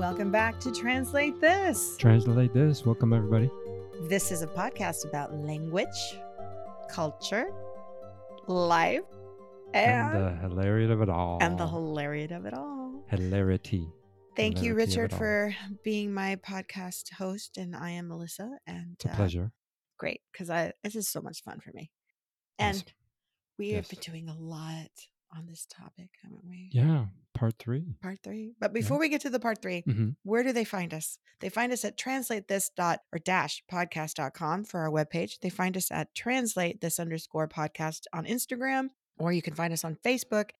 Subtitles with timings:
[0.00, 1.96] Welcome back to Translate This.
[1.98, 2.86] Translate this.
[2.86, 3.50] Welcome, everybody.
[4.08, 5.86] This is a podcast about language,
[6.88, 7.52] culture,
[8.46, 9.02] life,
[9.74, 11.36] And, and, the hilarity of it all.
[11.42, 13.04] and the hilarity of it all.
[13.08, 13.86] hilarity.
[14.36, 15.54] Thank you, hilarity of Richard, for
[15.84, 17.58] being my podcast host.
[17.58, 18.56] And I am Melissa.
[18.66, 19.52] And It's a uh, pleasure.
[19.98, 21.90] great because I this is so much fun for me.
[22.58, 22.86] And Awesome.
[23.58, 24.90] we have been doing a lot
[25.36, 26.70] on this topic, haven't we?
[26.72, 27.04] Yeah,
[27.40, 27.84] part three.
[28.02, 28.52] Part three.
[28.60, 31.18] But before we get to the part 3 hmm where do they find us?
[31.40, 35.38] They find us at translate this dot or dash podcast.com for our webpage.
[35.40, 39.84] They find us at translate this underscore podcast on Instagram, or you can find us
[39.84, 40.50] on Facebook,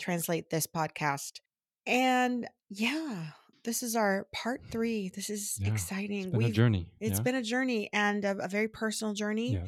[0.00, 1.40] translate this podcast.
[1.86, 3.28] And yeah,
[3.64, 5.10] this is our part three.
[5.14, 6.26] This is Yeah, exciting.
[6.28, 6.86] It's been a journey.
[7.00, 7.22] It's yeah?
[7.22, 9.54] been a journey and a, a very personal journey.
[9.54, 9.66] Yeah.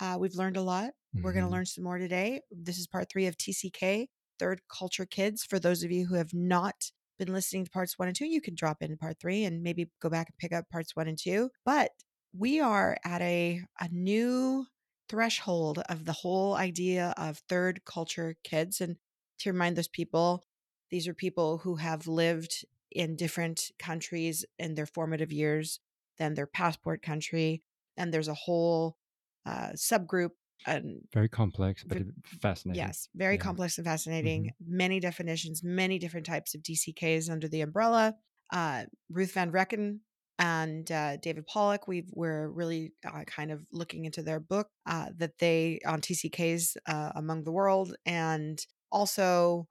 [0.00, 0.90] Uh, we've learned a lot.
[1.14, 1.52] We're going to Mhm.
[1.52, 2.40] learn some more today.
[2.50, 5.44] This is part three of TCK, Third Culture Kids.
[5.44, 8.40] For those of you who have not been listening to parts one and two, you
[8.40, 11.18] can drop in part three and maybe go back and pick up parts one and
[11.18, 11.50] two.
[11.64, 11.90] But
[12.36, 14.66] we are at a, a new
[15.08, 18.80] threshold of the whole idea of third culture kids.
[18.80, 18.96] And
[19.40, 20.42] to remind those people,
[20.90, 25.80] these are people who have lived in different countries in their formative years
[26.18, 27.62] than their passport country.
[27.96, 28.96] And there's a whole
[29.44, 30.30] uh, subgroup
[30.66, 31.98] and Very complex, but
[32.40, 32.82] fascinating.
[32.82, 33.38] Yes, very Yeah.
[33.38, 33.48] Mm-hmm.
[33.48, 34.52] complex and fascinating.
[34.64, 38.16] Many definitions, many different types of DCKs under the umbrella.
[38.52, 40.00] Uh, Ruth Van Reken
[40.38, 45.10] and uh, David Pollock, we we're really uh, kind of looking into their book uh,
[45.16, 49.68] that they on TCKs uh, among the world, and also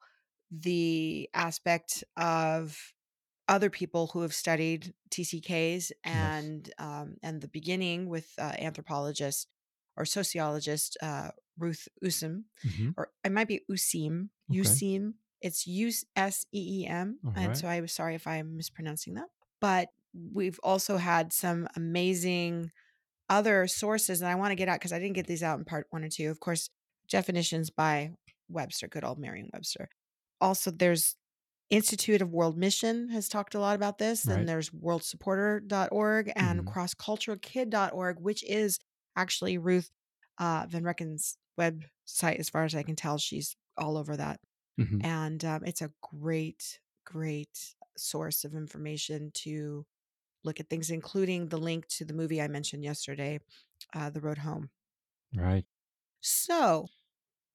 [0.52, 2.78] the aspect of
[3.48, 9.48] other people who have studied TCKs and um, and the beginning with uh, anthropologist
[9.98, 12.94] or sociologist uh, Ruth Useem, Mhm.
[12.98, 14.60] or it might be Useem, Okay.
[14.62, 15.14] Useem.
[15.42, 17.58] It's U S E E M, and right.
[17.58, 19.28] so I was sorry if I'm mispronouncing that.
[19.60, 22.72] But we've also had some amazing
[23.30, 25.66] other sources, and I want to get out because I didn't get these out in
[25.66, 26.30] part one or two.
[26.30, 26.70] Of course,
[27.10, 28.12] definitions by
[28.50, 29.90] Webster, good old Merriam-Webster.
[30.40, 31.16] Also, there's
[31.70, 34.26] Institute of World Mission has talked a lot about this.
[34.26, 34.36] Right.
[34.36, 36.74] Then there's worldsupporter.org and Mhm.
[36.74, 38.78] crossculturalkid.org, which is
[39.16, 39.92] actually Ruth
[40.38, 42.40] uh, Van Reken's website.
[42.40, 44.40] As far as I can tell, she's all over that.
[44.78, 45.02] Mhm.
[45.02, 49.86] And um, it's a great, great source of information to
[50.44, 53.40] look at things, including the link to the movie I mentioned yesterday,
[53.94, 54.72] uh, The Road Home.
[55.34, 55.66] Right.
[56.22, 56.88] So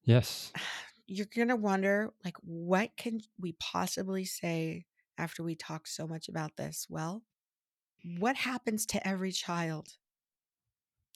[0.04, 0.54] Yes.
[1.06, 4.86] you're going to wonder, like, what can we possibly say
[5.18, 6.86] after we talk so much about this?
[6.88, 7.22] Well,
[8.18, 9.98] what happens to every child?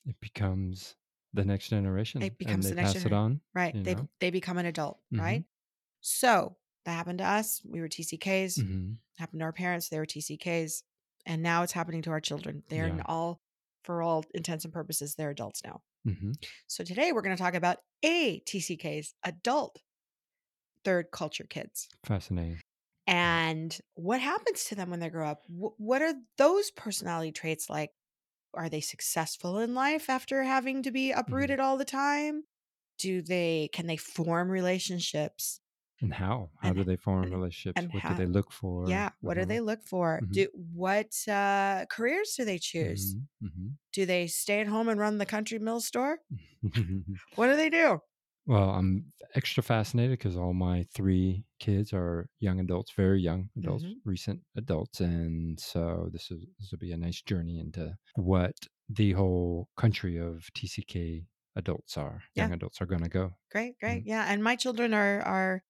[0.06, 0.96] It becomes
[1.32, 2.22] the next generation.
[2.22, 3.40] It becomes and the they next pass gener- it on.
[3.54, 3.84] Right.
[3.84, 4.08] They know?
[4.20, 5.18] they become an adult, Mhm.
[5.20, 5.44] right?
[6.00, 7.62] So that happened to us.
[7.64, 8.60] We were TCKs.
[8.60, 9.88] hmm Happened to our parents.
[9.90, 10.82] They were TCKs.
[11.26, 12.62] And now it's happening to our children.
[12.68, 13.02] They're Yeah.
[13.04, 13.42] all,
[13.84, 15.82] for all intents and purposes, they're adults now.
[16.04, 16.32] hmm
[16.66, 19.82] So today we're going to talk about a TCKs, adult
[20.84, 21.88] third culture kids.
[22.04, 22.60] Fascinating.
[23.06, 27.90] and what happens to them when they grow up what are those personality traits like
[28.54, 30.94] are they successful in life after having to Mm-hmm.
[30.94, 32.44] be uprooted all the time
[32.98, 35.60] do they can they form relationships
[36.02, 36.48] And how?
[36.62, 37.78] How And- do they form and- relationships?
[37.80, 38.88] and what how- do they look for?
[38.88, 39.48] yeah what do Mhm.
[39.48, 40.32] they look for Mhm.
[40.32, 43.76] do what uh careers do they choose Mhm.
[43.92, 46.18] do they stay at home and run the country mill store
[47.36, 48.00] what do they do
[48.46, 53.84] Well, I'm extra fascinated because all my three kids are young adults, very young adults,
[53.84, 54.00] Mhm.
[54.04, 58.54] recent adults, and so this is this will be a nice journey into what
[58.88, 62.48] the whole country of TCK adults are, Yeah.
[62.48, 63.32] young adults are going to go.
[63.50, 64.06] great great Mm-hmm.
[64.06, 65.62] yeah and my children are are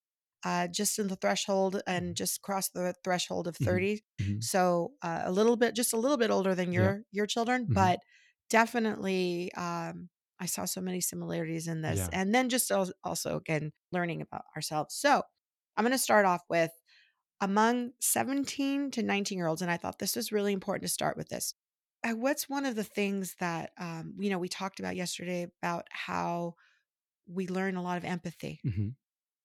[0.43, 2.17] uh, just in the threshold and Mhm.
[2.17, 3.87] just crossed the threshold of Mhm.
[3.87, 4.41] 30 Mhm.
[4.41, 7.75] so uh, a little bit just a little bit older than your your children Mhm.
[7.75, 8.01] but
[8.49, 10.09] definitely um
[10.41, 12.09] i saw so many similarities in this Yeah.
[12.13, 15.23] and then just also again learning about ourselves so
[15.77, 16.73] i'm going to start off with
[17.41, 21.17] among 17 to 19 year olds and i thought this was really important to start
[21.17, 21.55] with this
[22.05, 25.87] uh, what's one of the things that um, you know we talked about yesterday about
[25.91, 26.55] how
[27.29, 28.97] we learn a lot of empathy Mhm.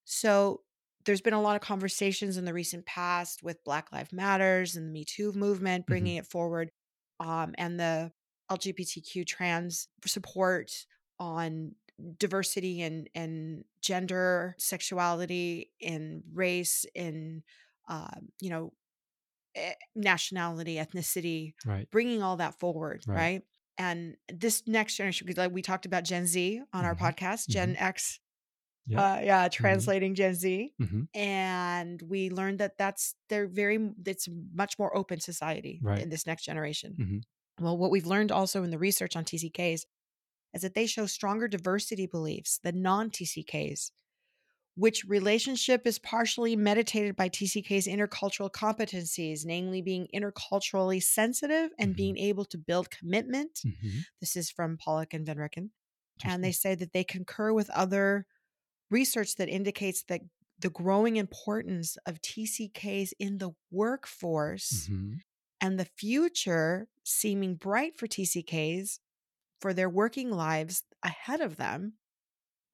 [0.05, 0.63] so
[1.05, 4.87] there's been a lot of conversations in the recent past with Black Lives Matters and
[4.87, 6.71] the Me Too movement, bringing it forward,
[7.19, 8.11] um, and the
[8.51, 10.71] LGBTQ trans support
[11.19, 11.75] on
[12.19, 17.43] diversity and and gender, sexuality, in race, in
[17.87, 18.73] um, you know
[19.55, 21.89] eh, nationality, ethnicity, Right.
[21.91, 23.15] bringing all that forward, Right.
[23.15, 23.43] right?
[23.77, 26.99] And this next generation, because like we talked about Gen Z on our Mhm.
[26.99, 28.19] podcast, Gen X
[28.87, 29.01] Yeah.
[29.15, 30.73] Uh, yeah, translating Gen Z.
[30.81, 31.07] Mhm.
[31.15, 36.01] And we learned that that's they're very it's much more open society Right.
[36.01, 37.25] in this next generation.
[37.59, 39.85] Well, what we've learned also in the research on TCKs
[40.53, 43.91] is that they show stronger diversity beliefs than non-TCKs,
[44.75, 51.97] which relationship is partially meditated by TCK's intercultural competencies, namely being interculturally sensitive and Mhm.
[51.97, 53.61] being able to build commitment.
[53.65, 54.05] Mhm.
[54.19, 55.71] This is from Pollock and Van Reken.
[56.23, 58.25] And they say that they concur with other
[58.89, 60.21] research that indicates that
[60.59, 65.21] the growing importance of TCKs in the workforce Mhm.
[65.65, 68.99] And the future seeming bright for TCKs
[69.61, 71.93] for their working lives ahead of them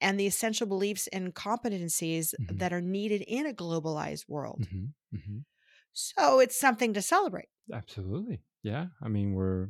[0.02, 2.58] and the essential beliefs and competencies Mhm.
[2.60, 4.70] that are needed in a globalized world.
[4.72, 4.94] Mhm.
[5.12, 5.46] Mhm.
[5.94, 7.50] So it's something to celebrate.
[7.72, 8.44] Absolutely.
[8.64, 8.88] Yeah.
[9.02, 9.70] I mean, we're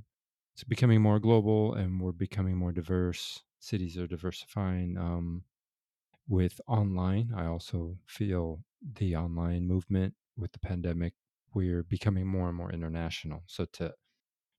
[0.53, 3.44] it's becoming more global and we're becoming more diverse.
[3.59, 4.97] Cities are diversifying.
[4.97, 5.45] Um,
[6.27, 11.15] with online, I also feel the online movement with the pandemic,
[11.53, 13.44] we're becoming more and more international.
[13.48, 13.95] So to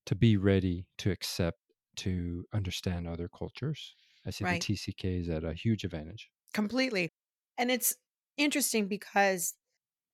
[0.07, 1.59] to be ready to accept,
[1.97, 3.95] to understand other cultures,
[4.25, 4.65] I see the Right.
[4.65, 6.31] TCK is at a huge advantage.
[6.53, 7.09] Completely.
[7.57, 7.95] And it's
[8.37, 9.55] interesting because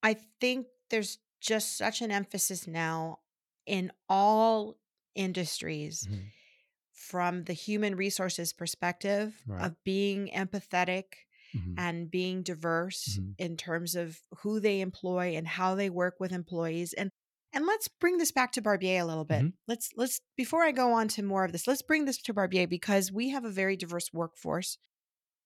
[0.03, 3.19] I think there's just such an emphasis now
[3.65, 4.79] in all
[5.15, 6.31] industries Mhm.
[6.93, 9.71] from the human resources perspective Right.
[9.71, 11.79] of being empathetic Mhm.
[11.79, 13.35] and being diverse Mhm.
[13.37, 17.11] in terms of who they employ and how they work with employees and
[17.51, 19.47] and let's bring this back to Barbier a little bit.
[19.47, 19.53] Mhm.
[19.67, 22.67] Let's let's before I go on to more of this, let's bring this to Barbier
[22.67, 24.77] because we have a very diverse workforce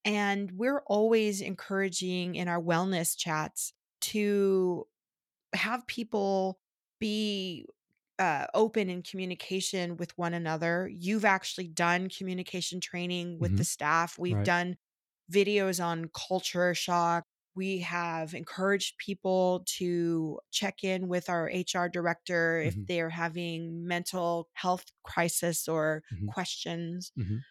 [0.05, 4.85] and we're always encouraging in our wellness chats to
[5.53, 6.59] have people
[7.00, 7.65] be
[8.19, 10.89] uh, open in communication with one another.
[10.94, 13.65] You've actually done communication training with the Mhm.
[13.65, 14.17] staff.
[14.19, 14.44] We've Right.
[14.44, 14.77] done
[15.31, 17.25] videos on culture shock.
[17.56, 22.88] We have encouraged people to check in with our HR director if Mhm.
[22.88, 26.34] they're having mental health crisis or Mhm.
[26.34, 27.12] questions.
[27.16, 27.44] Mhm.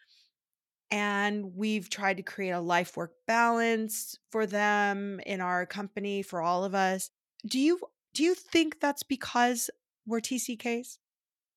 [0.91, 6.43] And we've tried to create a life work balance for them in our company for
[6.43, 7.11] all of us.
[7.47, 7.81] Do you
[8.13, 9.71] do you think that's because
[10.07, 10.99] we're TCKs?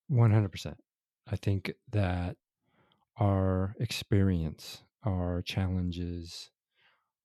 [0.08, 0.82] 100%.
[1.26, 2.36] I think that
[3.18, 6.50] our experience, our challenges,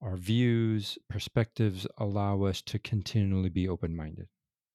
[0.02, 4.28] our views, perspectives allow us to continually be open minded.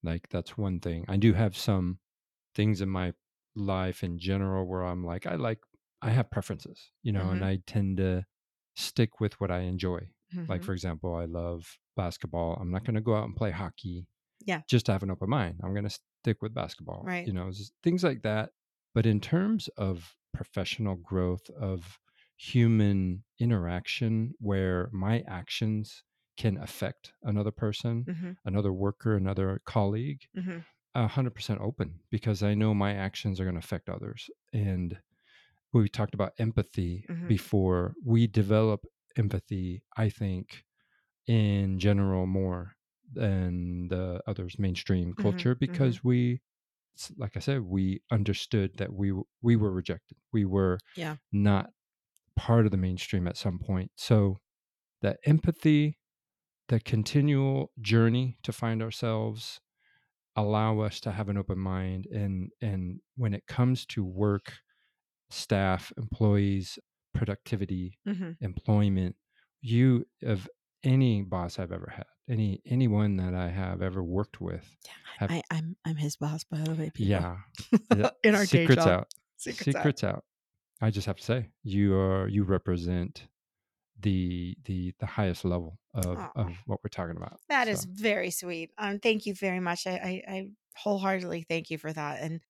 [0.02, 1.04] Like, that's one thing.
[1.08, 2.00] I do have some
[2.54, 3.14] things in my
[3.56, 5.60] life in general where I'm like, I like,
[6.02, 7.44] I have preferences, you know, and Mhm.
[7.44, 8.26] I tend to
[8.76, 10.10] stick with what I enjoy.
[10.48, 10.64] Like, Mhm.
[10.64, 12.54] for example, I love basketball.
[12.60, 14.08] I'm not going to go out and play hockey
[14.44, 14.62] Yeah.
[14.68, 15.60] just to have an open mind.
[15.62, 17.26] I'm going to stick with basketball, Right.
[17.26, 17.50] you know,
[17.82, 18.52] things like that.
[18.94, 21.98] But in terms of professional growth, of
[22.36, 26.04] human interaction, where my actions
[26.36, 28.36] can affect another person, Mhm.
[28.44, 30.66] another worker, another colleague, Mhm.
[30.94, 34.30] a hundred percent open because I know my actions are going to affect others.
[34.52, 35.00] And
[35.72, 37.26] we talked about empathy Mhm.
[37.26, 37.94] before.
[38.04, 38.86] We develop
[39.16, 40.64] empathy, I think,
[41.26, 42.74] in general more
[43.12, 45.46] than the others mainstream Mhm.
[45.46, 45.96] culture Mhm.
[45.96, 46.40] because we
[47.18, 50.18] like I said, we understood that we we were rejected.
[50.32, 51.16] We were Yeah.
[51.32, 51.70] not
[52.36, 53.90] part of the mainstream at some point.
[53.96, 54.38] So
[55.02, 55.98] that empathy,
[56.68, 59.60] the continual journey to find ourselves
[60.36, 64.52] allow us to have an open mind and and when it comes to work,
[65.30, 66.78] staff, employees,
[67.14, 68.36] productivity, Mhm.
[68.40, 69.16] employment,
[69.60, 70.48] you of
[70.82, 74.76] any boss I've ever had, any anyone that I have ever worked with
[75.18, 77.06] have I, I'm I'm his boss, by the way, people.
[77.06, 77.38] yeah.
[77.96, 79.08] yeah, In our day secrets out.
[79.38, 79.80] Secrets out.
[79.82, 80.24] Secrets out.
[80.80, 83.28] I just have to say, you are you represent
[84.00, 87.40] the the the highest level of of what we're talking about.
[87.48, 88.72] That is So, very sweet.
[88.78, 89.86] Um, thank you very much.
[89.86, 92.20] I, I, I wholeheartedly thank you for that.
[92.20, 92.40] And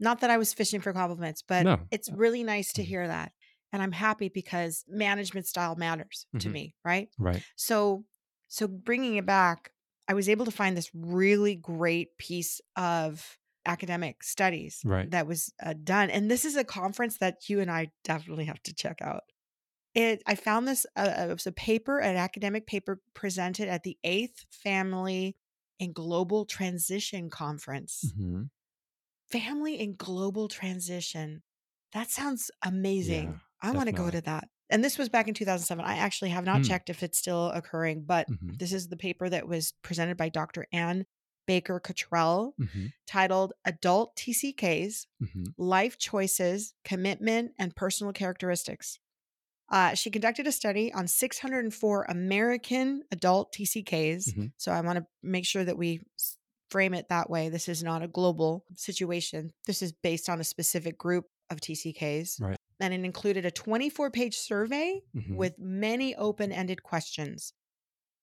[0.00, 1.90] not that I was fishing for compliments, but no.
[1.92, 3.32] it's really nice to mhm, hear that.
[3.72, 7.10] And I'm happy because management style matters to mhm, me, right?
[7.18, 7.44] Right.
[7.56, 8.06] So,
[8.48, 9.72] so bringing it back,
[10.08, 13.39] I was able to find this really great piece of
[13.70, 15.10] academic studies Right.
[15.10, 18.62] that was uh, done, and this is a conference that you and I definitely have
[18.64, 19.22] to check out.
[19.94, 20.86] It, I found this.
[20.96, 25.36] Uh, it was a paper, an academic paper presented at the Eighth Family
[25.80, 28.14] and Global Transition Conference.
[28.16, 28.42] hmm
[29.30, 31.42] Family and Global Transition.
[31.92, 33.30] That sounds amazing.
[33.30, 33.38] Yeah.
[33.62, 34.48] I want to go to that.
[34.70, 35.84] And this was back in 2007.
[35.84, 36.68] I actually have not Mm.
[36.68, 40.28] checked if it's still occurring, but hmm this is the paper that was presented by
[40.28, 40.66] Dr.
[40.72, 41.06] Ann
[41.50, 48.98] Baker Cottrell hmm titled Adult TCKs hmm Life Choices, Commitment, and Personal Characteristics.
[49.68, 54.22] Uh, she conducted a study on 604 American adult TCKs.
[54.34, 54.52] Mhm.
[54.56, 56.00] So I want to make sure that we
[56.70, 57.48] frame it that way.
[57.48, 59.50] This is not a global situation.
[59.66, 62.40] This is based on a specific group of TCKs.
[62.40, 62.56] Right.
[62.80, 65.36] And it included a 24 page survey Mhm.
[65.36, 67.52] with many open ended questions.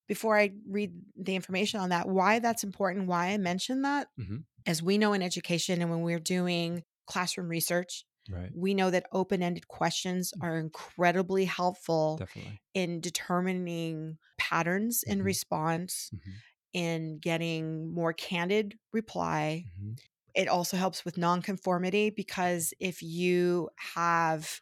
[0.08, 4.48] Before I read the information on that, why that's important, why I mention that, Mhm.
[4.66, 8.54] as we know in education and when we're doing classroom research, Right.
[8.54, 10.42] we know that open ended questions Mm.
[10.42, 12.60] are incredibly helpful Definitely.
[12.74, 15.24] in determining patterns in Mhm.
[15.24, 16.42] response, Mhm.
[16.74, 19.66] in getting more candid reply.
[19.66, 19.98] Mhm.
[20.36, 24.62] It also helps with nonconformity because if you have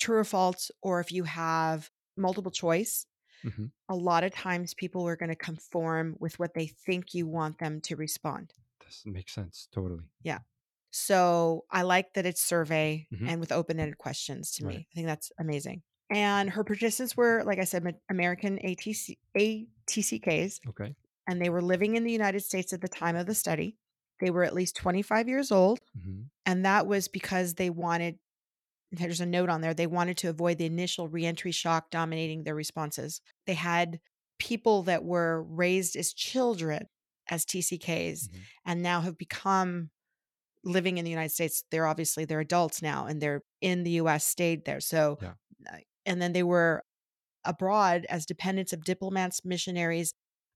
[0.00, 3.06] true or false, or if you have multiple choice,
[3.44, 3.70] Mhm.
[3.88, 7.58] a lot of times people are going to conform with what they think you want
[7.58, 8.52] them to respond.
[8.84, 9.68] This makes sense.
[9.72, 10.04] Totally.
[10.22, 10.40] Yeah.
[10.90, 13.28] So I like that it's survey Mhm.
[13.28, 14.76] and with open ended questions to Right.
[14.78, 14.88] me.
[14.90, 15.82] I think that's amazing.
[16.10, 20.94] And her participants were, like I said, American ATC, ATCKs, Okay.
[21.26, 23.76] and they were living in the United States at the time of the study.
[24.20, 26.30] They were at least 25 years old, Mhm.
[26.46, 28.18] and that was because they wanted,
[28.92, 32.54] there's a note on there, they wanted to avoid the initial reentry shock dominating their
[32.54, 33.20] responses.
[33.46, 34.00] They had
[34.38, 36.86] people that were raised as children
[37.28, 38.46] as TCKs Mhm.
[38.64, 39.90] and now have become
[40.64, 41.64] living in the United States.
[41.70, 44.80] They're obviously they're adults now and they're in the US, stayed there.
[44.80, 45.34] So Yeah.
[45.70, 46.82] uh, and then they were
[47.44, 50.12] abroad as dependents of diplomats, missionaries,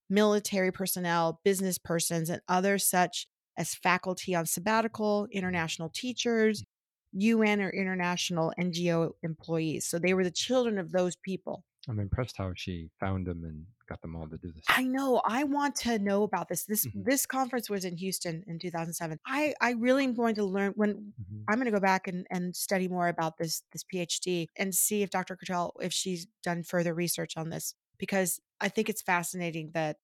[0.09, 6.65] military personnel, business persons, and others such as faculty on sabbatical, international teachers,
[7.12, 9.87] UN or international NGO employees.
[9.87, 11.64] So they were the children of those people.
[11.88, 14.62] I'm impressed how she found them and got them all to do this.
[14.69, 15.23] I know.
[15.25, 16.64] I want to know about this.
[16.67, 17.05] This Mhm.
[17.05, 19.19] this conference was in Houston in 2007.
[19.26, 21.45] I I really am going to learn when Mhm.
[21.49, 25.02] I'm going to go back and, and study more about this this PhD and see
[25.02, 25.37] if Dr.
[25.37, 29.97] Cottrell if she's done further research on this because I think it's fascinating that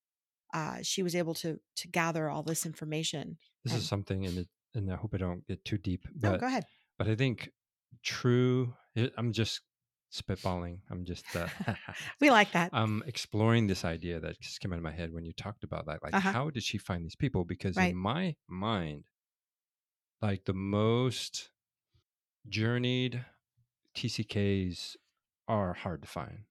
[0.55, 3.37] uh, she was able to to gather all this information.
[3.65, 6.47] This And- is something, and and I hope I don't get too deep, no, go
[6.47, 6.65] ahead.
[6.99, 7.51] But I think
[8.03, 8.75] true.
[9.17, 9.61] I'm just
[10.13, 10.79] spitballing.
[10.91, 11.49] I'm just uh,
[12.21, 12.71] We like that.
[12.73, 15.87] I'm exploring this idea that just came out of my head when you talked about
[15.87, 16.03] that.
[16.03, 16.33] Like, Uh-huh.
[16.33, 17.45] how did she find these people?
[17.45, 17.91] Because Right.
[17.91, 19.05] in my mind,
[20.23, 21.51] like the most
[22.49, 23.25] journeyed
[23.95, 24.97] TCKs
[25.49, 26.45] are hard to find.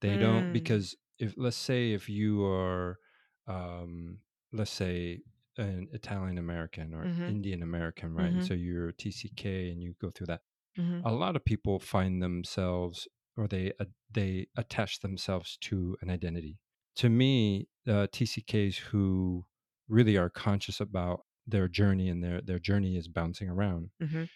[0.00, 0.52] They don't Mm.
[0.52, 2.98] because if let's say if you are,
[3.46, 4.20] um,
[4.52, 5.22] let's say
[5.58, 7.24] an Italian American or Mhm.
[7.26, 8.32] Indian American, right?
[8.32, 8.44] And Mhm.
[8.44, 10.42] so you're TCK and you go through that
[10.76, 11.04] Mhm.
[11.04, 16.58] a lot of people find themselves or they uh, they attach themselves to an identity.
[16.96, 19.46] To me, uh, TCKs who
[19.88, 23.90] really are conscious about their journey and their their journey is bouncing around.
[24.00, 24.26] Mhm.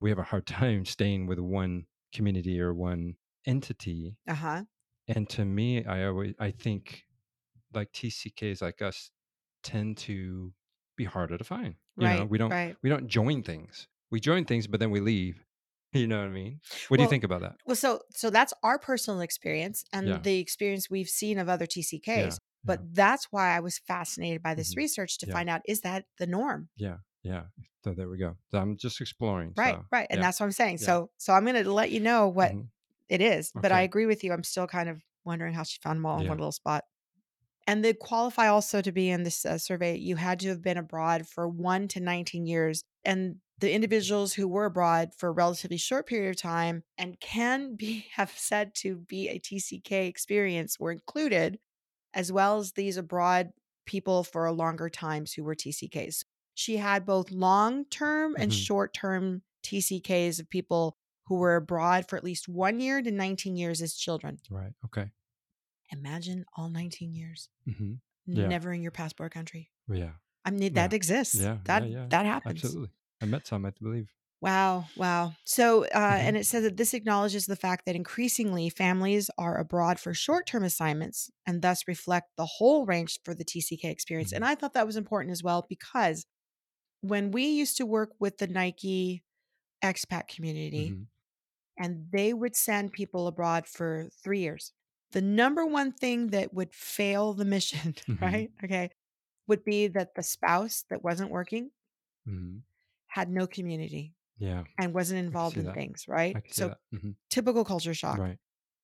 [0.00, 4.16] We have a hard time staying with one community or one entity.
[4.26, 4.64] Uh huh.
[5.08, 7.06] And to me, I always I think
[7.74, 9.10] like TCKs like us
[9.62, 10.52] tend to
[10.96, 11.74] be harder to find.
[11.96, 12.76] You know, we don't Right.
[12.82, 13.86] we don't join things.
[14.10, 15.44] We join things, but then we leave.
[15.92, 16.60] You know what I mean?
[16.86, 17.56] What do you think about that?
[17.66, 20.18] Well, so so that's our personal experience and Yeah.
[20.18, 22.38] the experience we've seen of other TCKs.
[22.64, 22.86] But yeah.
[22.92, 24.76] that's why I was fascinated by this Mhm.
[24.76, 25.32] research to Yeah.
[25.32, 26.68] find out is that the norm?
[26.76, 27.46] Yeah, yeah.
[27.82, 28.36] So there we go.
[28.52, 29.52] So I'm just exploring.
[29.56, 30.06] Right, so, right.
[30.10, 30.26] And yeah.
[30.26, 30.78] that's what I'm saying.
[30.78, 30.86] Yeah.
[30.86, 32.68] So so I'm going to let you know what Mhm.
[33.08, 33.50] it is.
[33.52, 34.32] But I agree with you.
[34.32, 36.84] I'm still kind of wondering how she found them all in one little spot.
[37.66, 39.96] And they qualify also to be in this uh, survey.
[39.96, 42.82] You had to have been abroad for one to 19 years.
[43.04, 47.76] And the individuals who were abroad for a relatively short period of time and can
[47.76, 51.58] be have said to be a TCK experience were included,
[52.14, 53.50] as well as these abroad
[53.86, 56.24] people for a longer times who were TCKs.
[56.54, 58.54] She had both long term and Mhm.
[58.54, 63.56] short term TCKs of people who were abroad for at least one year to 19
[63.56, 64.38] years as children.
[64.50, 64.72] Right.
[64.86, 65.10] Okay.
[65.92, 67.94] Imagine all 19 years, hmm
[68.26, 68.48] Yeah.
[68.48, 69.70] never in your passport country.
[69.88, 70.12] Yeah.
[70.44, 71.36] I mean, that exists.
[71.36, 71.58] Yeah.
[71.64, 71.88] That yeah.
[71.88, 72.06] Yeah.
[72.10, 72.64] that happens.
[72.64, 72.90] Absolutely.
[73.20, 74.08] I met some, I believe.
[74.40, 75.34] Wow, wow.
[75.44, 76.20] So, uh, Mhm.
[76.28, 80.46] and it says that this acknowledges the fact that increasingly families are abroad for short
[80.46, 84.32] term assignments and thus reflect the whole range for the TCK experience.
[84.32, 86.24] And I thought that was important as well because
[87.02, 89.24] when we used to work with the Nike
[89.84, 91.06] expat community Mhm.
[91.78, 94.72] and they would send people abroad for three years,
[95.12, 98.20] the number one thing that would fail the mission, Mhm.
[98.20, 98.50] right?
[98.64, 98.90] Okay,
[99.48, 101.72] would be that the spouse that wasn't working
[102.26, 102.62] Mhm.
[103.08, 104.64] had no community Yeah.
[104.78, 105.72] and wasn't involved in that.
[105.72, 106.36] things, right?
[106.36, 106.80] I can see So that.
[106.92, 108.22] hmm typical culture shock.
[108.22, 108.38] Right.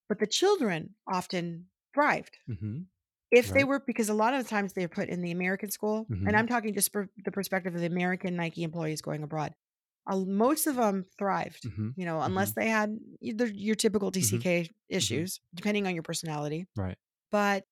[0.09, 2.89] But the children often thrived hmm
[3.31, 6.11] if they were because a lot of the times they're put in the American school,
[6.27, 9.55] and I'm talking just for the perspective of the American Nike employees going abroad.
[10.07, 11.97] Uh, most of them thrived, Mhm.
[11.97, 12.55] you know, unless Mhm.
[12.55, 14.11] they had either your typical.
[14.13, 14.71] TCK
[15.01, 15.21] Mhm.
[15.21, 16.67] issues, depending on your personality.
[16.77, 16.99] Right.
[17.33, 17.67] But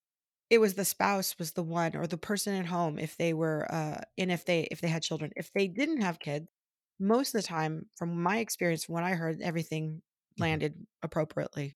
[0.51, 3.71] it was the spouse was the one or the person at home if they were,
[3.73, 5.31] uh and if they if they had children.
[5.37, 6.47] If they didn't have kids,
[6.99, 10.01] most of the time, from my experience, what I heard, everything
[10.37, 10.59] Mhm.
[10.59, 11.75] landed appropriately.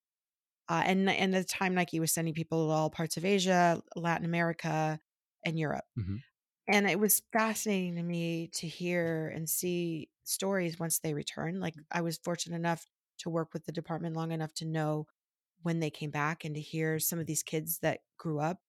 [0.69, 4.25] Uh, and and the time, Nike was sending people to all parts of Asia, Latin
[4.25, 4.99] America,
[5.45, 5.85] and Europe.
[5.95, 6.23] Mhm.
[6.69, 11.59] And it was fascinating to me to hear and see stories once they returned.
[11.61, 12.85] Like, I was fortunate enough
[13.19, 15.07] to work with the department long enough to know
[15.63, 18.61] when they came back and to hear some of these kids that grew up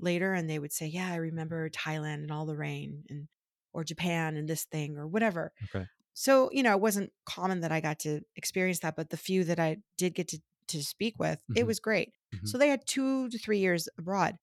[0.00, 3.28] later and they would say, "Yeah, I remember Thailand and all the rain and
[3.72, 5.86] or Japan and this thing or whatever." Okay.
[6.14, 9.44] So, you know, it wasn't common that I got to experience that, but the few
[9.44, 11.66] that I did get to to speak with, it Mhm.
[11.66, 12.14] was great.
[12.32, 12.44] Mhm.
[12.44, 14.38] So they had 2 to 3 years abroad.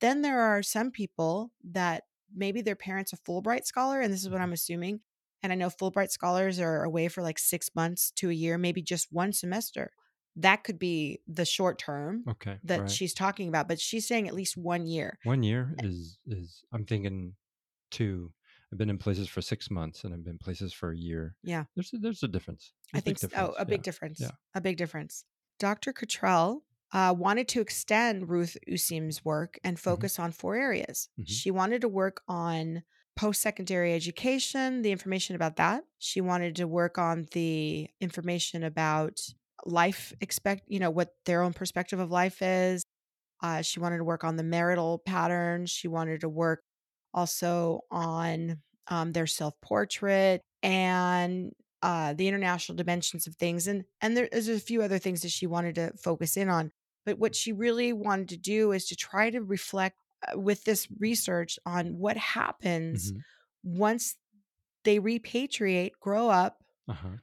[0.00, 4.30] Then there are some people that maybe their parents a Fulbright scholar, and this is
[4.30, 4.42] what Mhm.
[4.42, 5.00] I'm assuming,
[5.42, 8.82] and I know Fulbright scholars are away for, like, 6 months to a year, maybe
[8.82, 9.92] just 1 semester.
[10.36, 12.60] That could be the short term Okay.
[12.64, 12.90] that Right.
[12.90, 15.18] she's talking about, but she's saying at least 1 year.
[15.24, 17.36] 1 year is is I'm thinking
[17.90, 18.32] 2.
[18.72, 21.36] I've been in places for 6 months, and I've been places for a year.
[21.42, 21.64] Yeah.
[21.76, 22.74] There's a there's a difference.
[22.94, 23.82] I There's a think big s oh, a big Yeah.
[23.82, 24.30] difference.
[24.30, 24.36] Yeah.
[24.54, 25.24] A big difference.
[25.58, 25.92] Dr.
[25.92, 31.08] Cottrell, uh, wanted to extend Ruth Useem's work and focus on 4 areas.
[31.18, 31.24] Mhm.
[31.24, 32.82] She wanted to work on
[33.16, 35.84] post-secondary education, the information about that.
[35.98, 39.20] She wanted to work on the information about
[39.64, 42.82] life expect you know, what their own perspective of life is.
[43.42, 45.70] Uh, she wanted to work on the marital patterns.
[45.70, 46.62] She wanted to work
[47.14, 54.26] also on, um, their self-portrait and, uh, the international dimensions of things, and and there
[54.28, 56.72] is a few other things that she wanted to focus in on.
[57.06, 60.88] But what she really wanted to do is to try to reflect, uh, with this
[61.00, 63.22] research on what happens Mhm.
[63.64, 64.16] once
[64.84, 67.16] they repatriate, grow up, Uh-huh.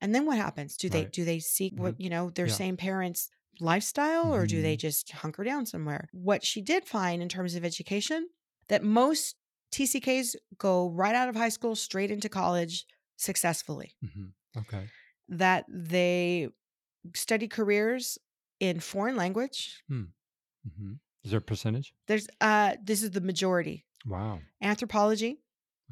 [0.00, 0.76] and then what happens?
[0.76, 1.06] Do they Right.
[1.06, 2.00] do they seek what, Mhm.
[2.00, 2.60] you know, their Yeah.
[2.60, 4.78] same parents' lifestyle, or do they Mhm.
[4.78, 6.08] just hunker down somewhere?
[6.12, 8.28] What she did find in terms of education,
[8.68, 9.36] that most
[9.72, 13.96] TCKs go right out of high school straight into college successfully.
[14.02, 14.34] Mhm.
[14.56, 14.90] Okay.
[15.28, 16.48] That they
[17.14, 18.18] study careers
[18.60, 19.82] in foreign language.
[19.90, 20.12] Mhm.
[21.24, 21.94] Is there a percentage?
[22.06, 23.86] There's, uh this is the majority.
[24.06, 24.40] Wow.
[24.62, 25.42] Anthropology,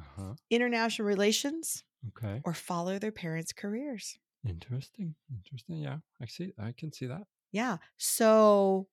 [0.01, 0.35] Uh-huh.
[0.51, 2.41] international relations, Okay.
[2.45, 4.19] or follow their parents' careers.
[4.47, 5.15] Interesting.
[5.31, 5.79] Interesting.
[5.79, 5.99] Yeah.
[6.21, 7.27] I see I can see that.
[7.53, 7.79] Yeah.
[7.97, 8.89] So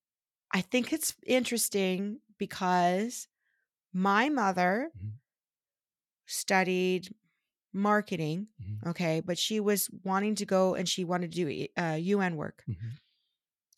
[0.51, 3.27] I think it's interesting because
[3.93, 5.19] my mother Mhm.
[6.25, 7.13] studied
[7.73, 8.88] marketing, Mhm.
[8.88, 12.36] okay, but she was wanting to go and she wanted to do e uh, UN
[12.36, 12.63] work.
[12.67, 12.99] Mhm.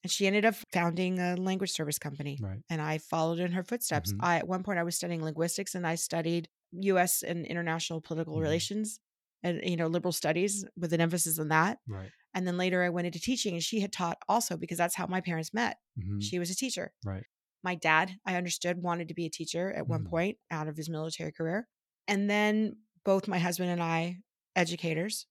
[0.04, 2.60] And she ended up founding a language service company, Right.
[2.70, 4.12] and I followed in her footsteps.
[4.12, 4.18] Mhm.
[4.22, 8.36] I at one point, I was studying linguistics, and I studied US and international political
[8.36, 8.42] Mhm.
[8.42, 9.00] relations
[9.44, 11.80] and, you know, liberal studies with an emphasis on that.
[11.88, 12.12] Right.
[12.34, 15.08] And then later I went into teaching, and she had taught also because that's how
[15.08, 15.78] my parents met.
[15.98, 16.22] Mhm.
[16.22, 16.94] She was a teacher.
[17.06, 17.24] Right.
[17.63, 20.10] My dad, I understood, wanted to be a teacher at one Mm.
[20.10, 21.70] point out of his military career.
[22.08, 24.20] And then both my husband and I,
[24.56, 25.28] educators.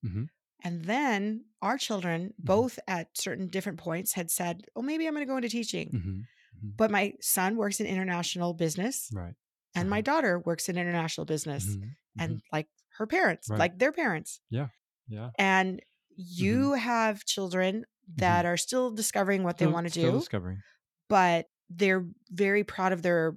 [0.63, 2.45] And then our children, Mhm.
[2.45, 5.89] both at certain different points, had said, Oh, maybe I'm going to go into teaching.
[5.91, 6.25] Mhm.
[6.65, 6.77] Mhm.
[6.77, 9.35] But my son works in international business, Right.
[9.75, 10.01] and my Uh-huh.
[10.03, 11.65] daughter works in international business.
[11.67, 11.81] Mhm.
[11.81, 11.95] Mhm.
[12.19, 13.59] And like her parents, Right.
[13.59, 14.39] like their parents.
[14.49, 14.69] Yeah.
[15.07, 15.31] Yeah.
[15.37, 15.81] And
[16.15, 17.85] you have children
[18.17, 20.01] that are still discovering what they want to do.
[20.01, 20.61] still discovering.
[21.09, 23.35] but they're very proud of their.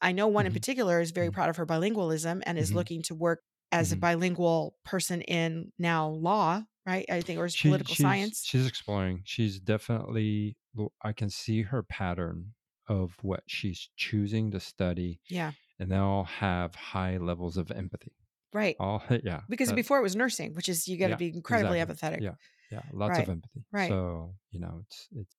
[0.00, 0.56] I know one in Mhm.
[0.56, 1.32] particular is very Mhm.
[1.34, 2.74] proud of her bilingualism and is Mhm.
[2.76, 3.42] looking to work
[3.72, 4.00] as a Mhm.
[4.00, 7.04] bilingual person in now law, right?
[7.10, 8.44] I think, or She- political she's, science.
[8.44, 9.22] She's exploring.
[9.24, 10.56] She's definitely.
[11.02, 12.54] I can see her pattern
[12.86, 18.12] of what she's choosing to study, Yeah, and they all have high levels of empathy.
[18.52, 18.76] right.
[18.78, 19.40] All yeah.
[19.48, 22.18] Because before it was nursing, which is you got to Yeah, be incredibly exactly.
[22.18, 22.22] empathetic.
[22.22, 22.34] Yeah.
[22.70, 23.64] Yeah, lots Right, of empathy.
[23.72, 23.88] right.
[23.88, 25.36] So you know, it's it's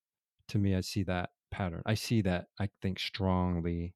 [0.49, 1.81] to me, I see that pattern.
[1.85, 2.47] I see that.
[2.59, 3.93] I think strongly,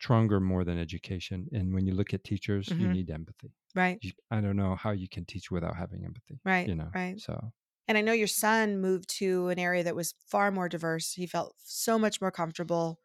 [0.00, 1.48] stronger more than education.
[1.52, 2.92] And when you look at teachers, you Mhm.
[2.92, 3.52] need empathy.
[3.74, 6.40] Right, You, I don't know how you can teach without having empathy.
[6.44, 6.90] right, You know.
[6.94, 7.18] right.
[7.20, 7.52] So
[7.88, 11.12] And I know your son moved to an area that was far more diverse.
[11.14, 13.00] He felt so much more comfortable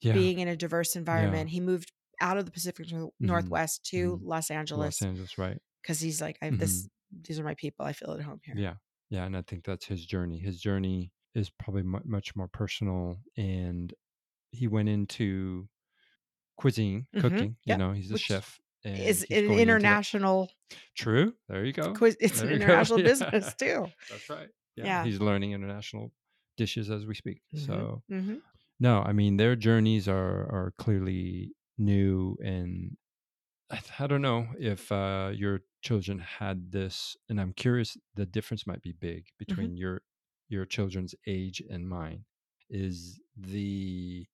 [0.00, 0.12] yeah.
[0.12, 1.50] being in a diverse environment.
[1.50, 4.20] He moved out of the Pacific Nor- Northwest to mhm.
[4.22, 5.60] Los Angeles Los Angeles, right?
[5.82, 7.84] because he's like, I, "This, these are my people.
[7.84, 8.74] I feel at home here." Yeah.
[9.10, 9.24] Yeah.
[9.26, 10.38] And I think that's his journey.
[10.38, 13.18] His journey is probably mu- much more personal.
[13.36, 13.92] And
[14.52, 15.68] he went into
[16.60, 17.20] cuisine, Mhm.
[17.20, 17.56] cooking.
[17.64, 18.60] You know, he's a Which chef.
[18.84, 20.50] And It's an going into that- international
[20.94, 21.34] True.
[21.48, 21.92] There you go.
[21.94, 22.16] quiz.
[22.20, 22.64] It's an There go.
[22.64, 23.04] international Yeah.
[23.10, 23.86] business too.
[24.10, 24.48] That's right.
[24.76, 24.84] Yeah.
[24.84, 25.04] Yeah.
[25.04, 26.12] He's learning international
[26.56, 27.42] dishes as we speak.
[27.54, 28.36] So hmm
[28.78, 32.96] no, I mean their journeys are are clearly new and
[33.70, 37.96] I th- I don't know if uh, your children had this, and I'm curious.
[38.16, 39.38] The difference might be big Mhm.
[39.38, 40.02] between your
[40.48, 42.24] your children's age and mine.
[42.68, 44.26] Is the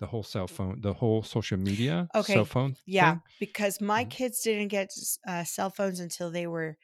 [0.00, 2.42] the whole cell phone, the whole social media okay.
[2.42, 3.22] cell phone Yeah, thing?
[3.38, 4.04] because my Mhm.
[4.04, 4.90] kids didn't get
[5.26, 6.76] uh, cell phones until they were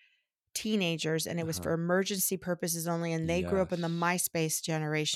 [0.54, 1.60] teenagers, and it was Uh-huh.
[1.60, 3.90] for emergency purposes only, and they grew up in the Yes.
[3.90, 4.62] MySpace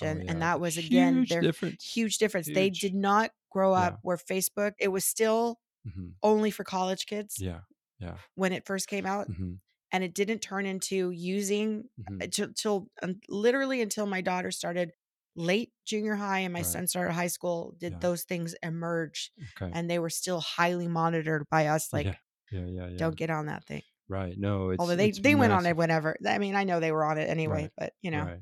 [0.01, 1.83] Oh generation, and that was, again, huge their difference.
[1.83, 2.51] huge difference.
[2.51, 4.01] They did not grow up Yeah.
[4.03, 7.63] where Facebook it was still hmm only for college kids Yeah.
[7.99, 8.19] Yeah.
[8.35, 9.55] when it first came out, hmm
[9.93, 14.51] and it didn't turn into using hmm uh, till till um, literally until my daughter
[14.51, 14.93] started
[15.37, 16.65] late junior high and my Right.
[16.65, 18.01] son started high school did Yeah.
[18.01, 19.73] those things emerge, Okay.
[19.73, 22.17] and they were still highly monitored by us, like,
[22.51, 22.67] Yeah.
[22.67, 22.67] Yeah.
[22.89, 22.89] Yeah.
[22.99, 24.37] "Don't get on that thing." Right.
[24.39, 27.05] No, it's Although they they went on it whenever I mean, I know they were
[27.05, 27.73] on it anyway, Right.
[27.79, 28.27] but, you know.
[28.27, 28.41] Right.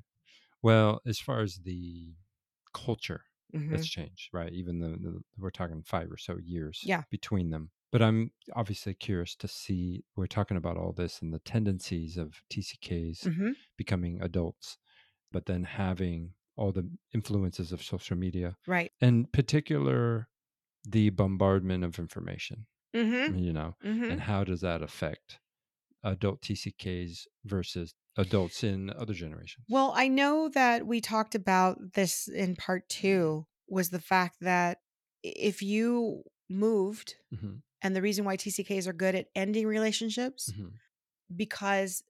[0.63, 2.17] Well, as far as the
[2.75, 3.25] culture,
[3.71, 3.89] it's Mhm.
[3.89, 4.53] changed, right?
[4.53, 7.05] Even though the, we're talking five or so years Yeah.
[7.11, 7.73] between them.
[7.93, 10.05] But I'm obviously curious to see.
[10.17, 13.55] We're talking about all this and the tendencies of TCKs Mhm.
[13.79, 14.79] becoming adults,
[15.33, 18.93] but then having all the influences of social media, Right.
[19.01, 20.29] in particular,
[20.85, 22.67] the bombardment of information.
[22.95, 23.41] Mhm.
[23.47, 24.11] You know, Mhm.
[24.13, 25.41] and how does that affect
[26.05, 29.67] adult TCKs versus adults in other generations?
[29.69, 34.79] Well, I know that we talked about this in part 2 was the fact that
[35.23, 40.69] if you moved hmm and the reason why TCKs are good at ending relationships hmm
[41.35, 42.03] because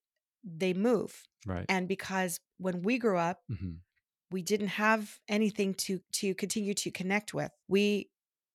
[0.44, 1.66] they move, Right.
[1.68, 3.74] and because when we grew up, hmm
[4.30, 7.52] we didn't have anything to to continue to connect with.
[7.68, 8.10] We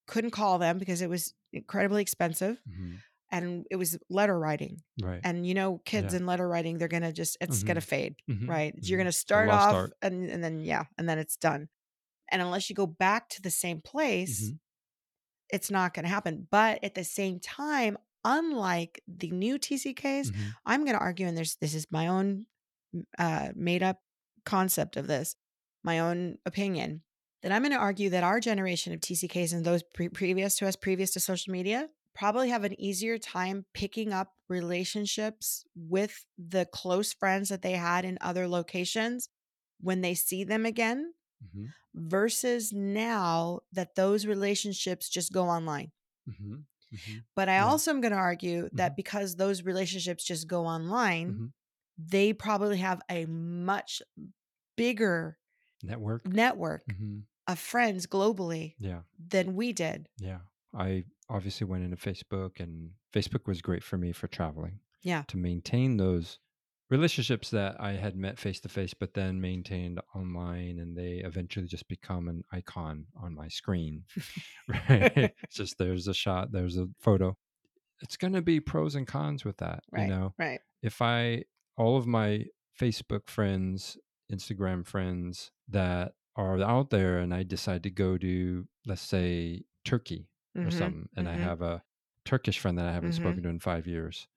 [0.07, 2.95] couldn't call them because it was incredibly expensive, hmm
[3.31, 4.83] and it was letter writing.
[5.01, 5.21] Right.
[5.23, 6.19] And, you know, kids Yeah.
[6.19, 7.83] in letter writing, they're gonna just it's gonna Mhm.
[7.83, 8.47] fade, Mhm.
[8.47, 8.75] right?
[8.83, 8.99] You're Mhm.
[8.99, 9.93] gonna start off art.
[10.03, 11.69] and and then yeah, and then it's done.
[12.31, 14.59] And unless you go back to the same place, Mhm.
[15.49, 16.47] it's not gonna happen.
[16.51, 20.55] But at the same time, unlike the new TCKs, Mhm.
[20.65, 22.47] I'm gonna argue, and there's this is my own
[23.19, 24.01] uh, made up
[24.45, 25.36] concept of this,
[25.83, 27.03] my own opinion,
[27.41, 30.75] that I'm gonna argue that our generation of TCKs and those pre previous to us,
[30.75, 37.13] previous to social media, probably have an easier time picking up relationships with the close
[37.13, 39.29] friends that they had in other locations
[39.79, 41.73] when they see them again Mhm.
[41.95, 45.91] versus now that those relationships just go online.
[46.25, 46.65] Mhm.
[46.91, 47.25] Mhm.
[47.35, 47.59] But I Yeah.
[47.59, 48.95] also am gonna argue that Mhm.
[48.95, 51.53] because those relationships just go online, Mhm.
[51.97, 54.01] they probably have a much
[54.77, 55.39] bigger
[55.83, 56.25] Network.
[56.25, 57.23] network Mhm.
[57.47, 59.01] of friends globally Yeah.
[59.19, 60.09] than we did.
[60.17, 60.39] Yeah.
[60.73, 65.23] I obviously went into Facebook, and Facebook was great for me for traveling Yeah.
[65.27, 66.39] to maintain those
[66.89, 71.65] relationships that I had met face to face, but then maintained online, and they eventually
[71.67, 74.05] just become an icon on my screen.
[74.67, 75.33] Right.
[75.43, 77.37] It's just there's a shot, there's a photo.
[78.01, 79.83] It's going to be pros and cons with that.
[79.97, 80.59] You know, right.
[80.81, 81.45] if I,
[81.77, 82.45] all of my
[82.79, 83.97] Facebook friends,
[84.31, 90.30] Instagram friends that are out there, and I decide to go to, let's say, Turkey
[90.63, 91.47] or Mhm, something, and I mhm.
[91.47, 91.84] have a
[92.26, 93.13] Turkish friend that I haven't Mhm.
[93.13, 94.28] spoken to in five years,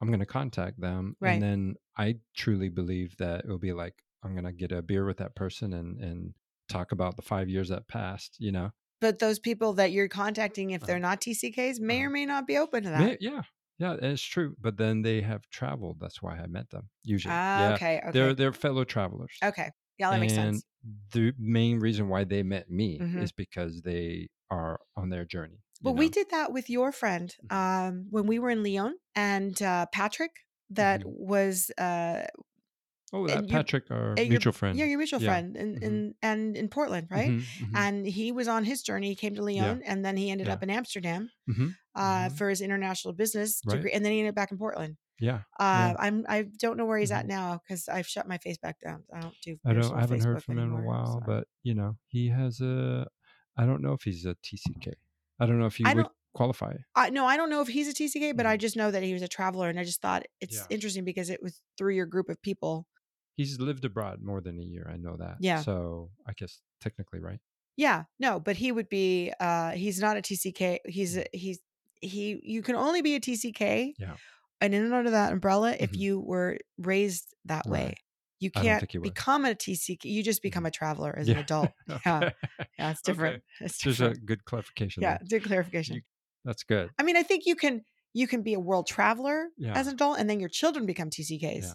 [0.00, 1.16] I'm going to contact them.
[1.20, 1.32] Right.
[1.32, 4.82] And then I truly believe that it will be like, I'm going to get a
[4.82, 6.34] beer with that person and, and
[6.68, 8.70] talk about the five years that passed, you know?
[9.02, 10.98] But those people that you're contacting, if they're Uh-huh.
[10.98, 12.04] not TCKs, may Uh-huh.
[12.04, 13.12] or may not be open to that.
[13.12, 13.42] May- yeah.
[13.78, 14.56] Yeah, it's true.
[14.60, 16.00] But then they have traveled.
[16.00, 16.90] That's why I met them.
[17.04, 17.38] Usually.
[17.38, 17.78] Ah, yeah.
[17.78, 19.44] okay, They're they're fellow travelers.
[19.44, 19.70] Okay.
[19.98, 20.62] Yeah, that makes sense.
[20.62, 20.62] and
[21.12, 23.16] the main reason why they met me Mhm.
[23.16, 25.62] is because they are on their journey.
[25.82, 27.50] Well, we did that with your friend, Mhm.
[27.50, 30.32] um, when we were in Lyon and, uh, Patrick
[30.70, 31.04] that Mhm.
[31.04, 32.26] was, uh
[33.12, 34.84] Oh, that and Patrick, our uh, your mutual friend.
[34.84, 35.20] yeah, your mutual Yeah.
[35.20, 35.82] friend in Mhm.
[35.82, 37.34] in and in Portland, right?
[37.34, 37.84] Mhm, mhm.
[37.84, 39.76] And he was on his journey, he came to Yeah.
[39.76, 40.50] Lyon, and then he ended Yeah.
[40.50, 42.30] up in Amsterdam, Mhm, uh, mhm.
[42.30, 43.88] for his international business Right.
[43.88, 44.98] degree, and then he ended up back in Portland.
[45.20, 45.42] Yeah.
[45.58, 45.94] Uh, yeah.
[45.98, 47.28] I'm I don't know where he's at Mhm.
[47.28, 49.04] now because I've shut my face back down.
[49.14, 49.92] I don't do I don't.
[49.94, 52.60] I haven't heard Facebook from him in a while, so but you know, he has
[52.60, 53.06] a.
[53.56, 54.94] I don't know if he's a TCK.
[55.38, 56.74] I don't know if he I would qualify.
[56.94, 58.60] I no, I don't know if he's a TCK, but I Mm.
[58.60, 60.66] just know that he was a traveler, and I just thought it's Yeah.
[60.70, 62.86] interesting because it was through your group of people.
[63.34, 64.88] He's lived abroad more than a year.
[64.92, 65.36] I know that.
[65.40, 65.60] Yeah.
[65.62, 67.40] So I guess technically, right?
[67.76, 70.78] Yeah, no, but he would be, uh he's not a TCK.
[70.86, 71.60] He's a he's
[72.00, 74.16] he you can only be a TCK Yeah.
[74.62, 75.98] And in and under that umbrella if Mhm.
[75.98, 77.94] you were raised that way.
[78.40, 79.02] You can't was.
[79.02, 80.04] become a TCK.
[80.06, 81.70] You just become a traveler as an adult.
[81.88, 82.16] Yeah.
[82.16, 82.32] okay.
[82.78, 83.02] Yeah, it's Okay.
[83.12, 83.42] different.
[83.60, 85.02] It's Just a good clarification.
[85.02, 85.38] Yeah, there.
[85.38, 85.96] good clarification.
[85.96, 86.02] You-
[86.44, 86.90] That's good.
[86.98, 89.74] I mean, I think you can you can be a world traveler Yeah.
[89.78, 91.62] as an adult and then your children become TCKs.
[91.62, 91.72] Yeah.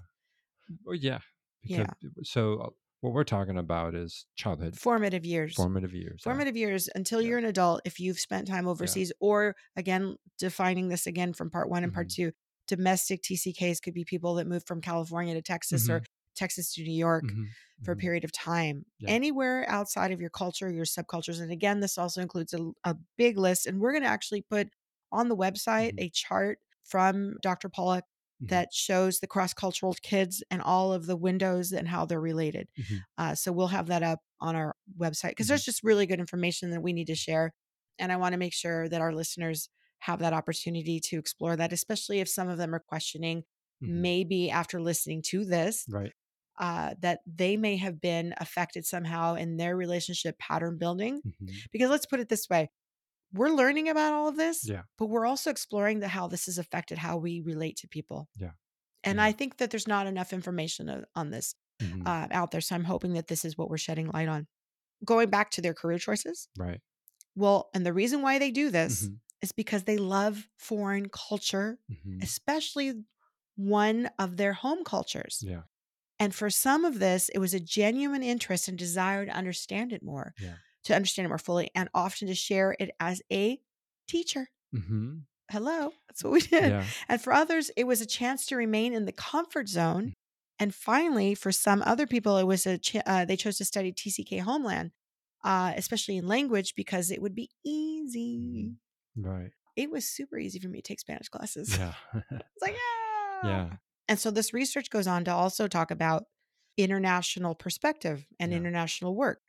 [0.83, 1.19] Well, yeah.
[1.63, 1.87] Yeah.
[2.23, 2.69] So uh,
[3.01, 5.55] what we're talking about is childhood, Formative years.
[5.55, 6.21] formative years.
[6.21, 6.31] yeah.
[6.31, 7.29] Formative years until Yeah.
[7.29, 11.69] you're an adult, if you've spent time overseas, or again, defining this again from part
[11.69, 12.15] one and part Mhm.
[12.15, 12.31] two,
[12.67, 16.03] domestic TCKs could be people that moved from California to Texas or
[16.35, 17.47] Texas to New York Mhm,
[17.83, 17.99] for a mhm.
[17.99, 18.85] period of time.
[18.99, 19.09] Yeah.
[19.09, 21.41] Anywhere outside of your culture, your subcultures.
[21.41, 23.65] And again, this also includes a, a big list.
[23.65, 24.69] And we're going to actually put
[25.11, 26.05] on the website Mhm.
[26.05, 27.69] a chart from Dr.
[27.69, 28.05] Pollock
[28.43, 28.49] Mhm.
[28.49, 32.67] that shows the cross cultural kids and all of the windows and how they're related.
[32.77, 32.99] Mhm.
[33.17, 35.49] Uh, so we'll have that up on our website because Mhm.
[35.49, 37.53] there's just really good information that we need to share.
[37.97, 41.73] And I want to make sure that our listeners have that opportunity to explore that,
[41.73, 43.43] especially if some of them are questioning,
[43.83, 43.89] Mhm.
[44.01, 46.13] maybe after listening to this, Right.
[46.59, 51.21] uh, that they may have been affected somehow in their relationship pattern building.
[51.21, 51.49] Mhm.
[51.71, 52.69] Because let's put it this way
[53.33, 54.83] we're learning about all of this, Yeah.
[54.97, 58.29] but we're also exploring the how this has affected how we relate to people.
[58.37, 58.51] Yeah.
[59.03, 59.25] And Yeah.
[59.25, 62.07] I think that there's not enough information on this Mhm.
[62.07, 62.61] uh, out there.
[62.61, 64.47] So I'm hoping that this is what we're shedding light on.
[65.03, 66.47] Going back to their career choices.
[66.57, 66.79] Right.
[67.35, 69.19] Well, and the reason why they do this Mhm.
[69.41, 72.23] Is because they love foreign culture, Mhm.
[72.23, 73.05] especially
[73.55, 75.43] one of their home cultures.
[75.45, 75.63] Yeah.
[76.19, 80.01] And for some of this, it was a genuine interest and desire to understand it
[80.03, 80.57] more, Yeah.
[80.83, 83.61] to understand it more fully, and often to share it as a
[84.07, 84.49] teacher.
[84.73, 85.25] Mhm.
[85.51, 86.71] Hello, that's what we did.
[86.71, 86.85] Yeah.
[87.07, 90.13] And for others, it was a chance to remain in the comfort zone.
[90.59, 93.91] And finally, for some other people, it was a ch- uh, they chose to study
[93.93, 94.91] TCK Homeland,
[95.43, 98.75] uh, especially in language because it would be easy.
[99.17, 99.51] Right.
[99.75, 101.77] It was super easy for me to take Spanish classes.
[101.77, 101.93] Yeah.
[102.55, 102.73] It's like,
[103.43, 103.49] yeah.
[103.69, 103.77] yeah.
[104.07, 106.25] And so this research goes on to also talk about
[106.77, 108.57] international perspective and Yeah.
[108.57, 109.41] international work.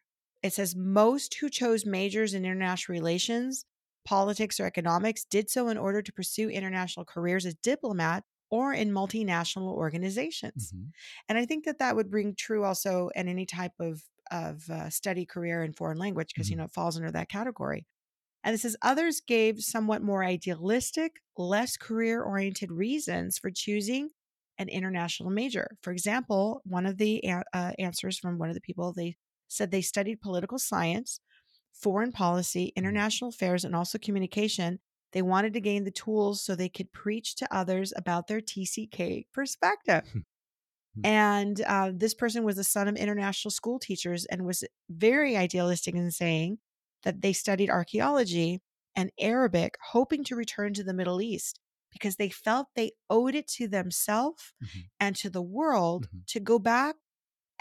[0.42, 3.64] It says most who chose majors in international relations,
[4.04, 8.90] politics, or economics did so in order to pursue international careers as diplomat or in
[8.90, 10.74] multinational organizations.
[10.74, 10.92] Mhm.
[11.28, 14.90] And I think that that would ring true also in any type of of uh,
[14.90, 16.58] study career in foreign language because you Mhm.
[16.58, 17.86] know it falls under that category.
[18.44, 24.10] And this is others gave somewhat more idealistic, less career oriented reasons for choosing
[24.58, 25.76] an international major.
[25.82, 27.22] For example, one of the
[27.52, 29.16] uh, answers from one of the people they
[29.48, 31.20] said they studied political science,
[31.72, 34.78] foreign policy, international affairs, and also communication.
[35.12, 39.26] They wanted to gain the tools so they could preach to others about their TCK
[39.32, 40.04] perspective.
[40.94, 41.04] Hmm.
[41.04, 45.94] And uh, this person was the son of international school teachers and was very idealistic
[45.94, 46.58] in saying
[47.08, 48.60] that they studied archaeology
[48.94, 51.58] and Arabic, hoping to return to the Middle East
[51.90, 54.90] because they felt they owed it to themselves Mhm.
[55.00, 56.26] and to the world Mhm.
[56.26, 56.96] to go back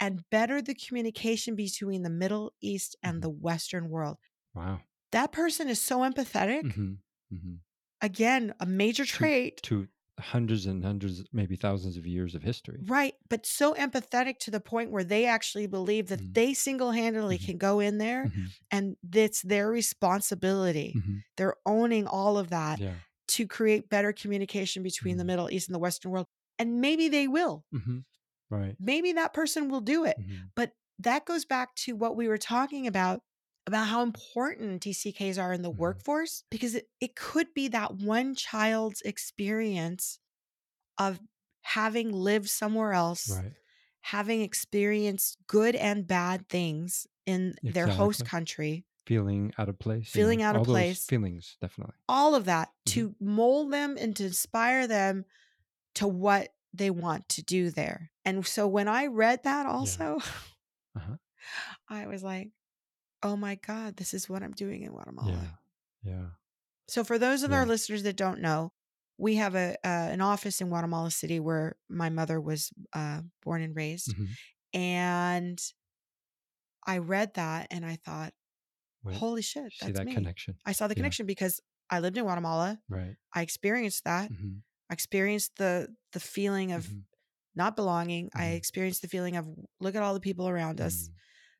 [0.00, 3.22] and better the communication between the Middle East and Mhm.
[3.22, 4.18] the Western world.
[4.54, 4.82] Wow.
[5.12, 6.72] That person is so empathetic.
[6.74, 6.94] hmm
[7.30, 7.54] hmm
[8.02, 9.62] Again, a major To- trait.
[9.64, 12.86] To hundreds and hundreds, maybe thousands of years of history.
[12.86, 16.34] Right, but so empathetic to the point where they actually believe that Mhm.
[16.34, 17.44] they single-handedly Mhm.
[17.46, 18.52] can go in there Mhm.
[18.70, 20.94] and it's their responsibility.
[20.94, 21.22] Mhm.
[21.36, 23.00] They're owning all of that Yeah.
[23.28, 25.24] to create better communication between the Mhm.
[25.24, 26.26] Middle East and the Western world.
[26.58, 27.64] And maybe they will.
[27.72, 27.98] hmm
[28.50, 28.78] Right.
[28.78, 30.18] Maybe that person will do it.
[30.54, 33.22] But that goes back to what we were talking about
[33.68, 35.78] about how important TCKs are in the Mhm.
[35.78, 40.20] workforce because it, it could be that one child's experience
[40.98, 41.20] of
[41.62, 43.52] having lived somewhere else, Right.
[44.02, 50.10] having experienced good and bad things in their host country, Feeling out of place.
[50.12, 51.06] Feeling out of place.
[51.06, 51.94] Feelings, definitely.
[52.08, 52.92] all of that Mhm.
[52.92, 55.24] to mold them and to inspire them
[55.96, 58.12] to what they want to do there.
[58.24, 60.18] And so when I read that also,
[60.96, 61.16] Uh-huh.
[61.88, 62.50] I was like,
[63.22, 65.56] oh my God, this is what I'm doing in Guatemala.
[66.02, 66.12] Yeah.
[66.12, 66.26] Yeah.
[66.88, 68.72] So for those of our listeners that don't know,
[69.18, 73.62] we have a uh, an office in Guatemala City where my mother was uh, born
[73.62, 74.28] and raised, Mhm.
[74.74, 75.60] and
[76.86, 78.32] I read that and I thought,
[79.02, 80.14] Wait, holy shit, see that's that me.
[80.14, 80.56] connection.
[80.64, 81.00] I saw the Yeah.
[81.00, 82.80] connection because I lived in Guatemala.
[82.88, 83.16] Right.
[83.34, 84.30] I experienced that.
[84.30, 84.58] hmm
[84.90, 87.04] I experienced the the feeling of Mhm.
[87.54, 88.30] not belonging.
[88.34, 88.56] I Mhm.
[88.56, 89.46] experienced the feeling of
[89.80, 91.10] look at all the people around us.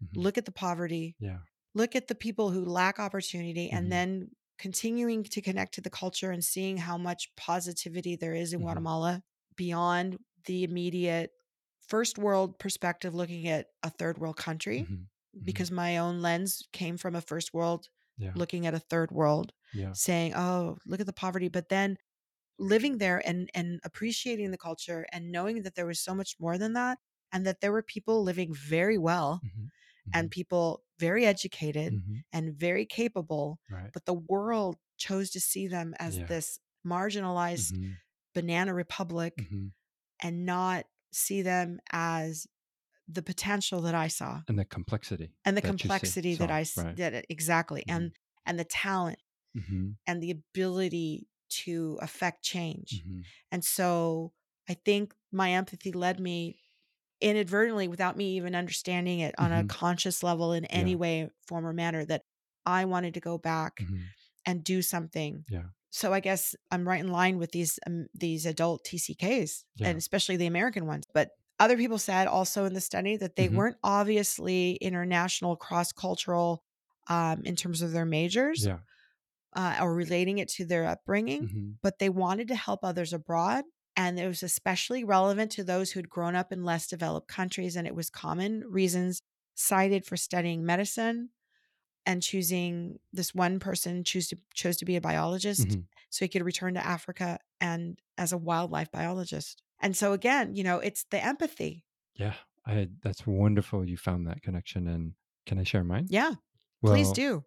[0.00, 0.18] Mhm.
[0.18, 1.16] Look at the poverty.
[1.18, 1.40] Yeah.
[1.74, 6.30] Look at the people who lack opportunity and then continuing to connect to the culture
[6.32, 8.62] and seeing how much positivity there is in Mhm.
[8.62, 9.22] Guatemala
[9.56, 11.32] beyond the immediate
[11.80, 15.08] first world perspective looking at a third world country Mhm.
[15.44, 18.34] because my own lens came from a first world Yeah.
[18.34, 19.94] looking at a third world Yeah.
[19.94, 21.98] saying, "Oh, look at the poverty," but then
[22.58, 26.58] living there and and appreciating the culture and knowing that there was so much more
[26.58, 26.98] than that
[27.32, 29.44] and that there were people living very well
[30.08, 30.14] Mhm.
[30.14, 32.24] and people very educated Mhm.
[32.32, 33.92] and very capable, Right.
[33.92, 36.28] but the world chose to see them as Yeah.
[36.28, 37.98] this marginalized Mhm.
[38.34, 39.70] banana republic Mhm.
[40.22, 42.46] and not see them as
[43.08, 46.96] the potential that I saw and the complexity and the that complexity that I right.
[46.96, 47.88] that exactly Mhm.
[47.88, 48.12] and
[48.46, 49.18] and the talent
[49.54, 53.04] Mhm, and the ability to affect change.
[53.52, 54.34] And so
[54.68, 56.60] I think my empathy led me
[57.20, 59.68] inadvertently without me even understanding it on a Mhm.
[59.68, 60.96] conscious level in any Yeah.
[60.96, 62.22] way, form, or manner that
[62.66, 64.12] I wanted to go back Mhm.
[64.46, 65.44] and do something.
[65.48, 65.68] Yeah.
[65.90, 69.88] So I guess I'm right in line with these um, these adult TCKs Yeah.
[69.88, 71.06] and especially the American ones.
[71.12, 73.56] But other people said also in the study that they Mhm.
[73.56, 76.62] weren't obviously international, cross cultural
[77.08, 78.80] um, in terms of their majors Yeah.
[79.54, 81.78] uh, or relating it to their upbringing Mhm.
[81.82, 83.64] but they wanted to help others abroad.
[83.98, 87.74] And it was especially relevant to those who'd grown up in less developed countries.
[87.76, 89.20] And it was common reasons
[89.54, 91.30] cited for studying medicine
[92.06, 95.84] and choosing this one person choose to, chose to be a biologist Mhm.
[96.10, 99.62] so he could return to Africa and as a wildlife biologist.
[99.80, 101.84] And so again, you know, it's the empathy.
[102.14, 102.34] Yeah.
[102.64, 105.14] I that's wonderful you found that connection and
[105.46, 106.06] can I share mine?
[106.08, 106.34] Yeah,
[106.84, 107.44] please do.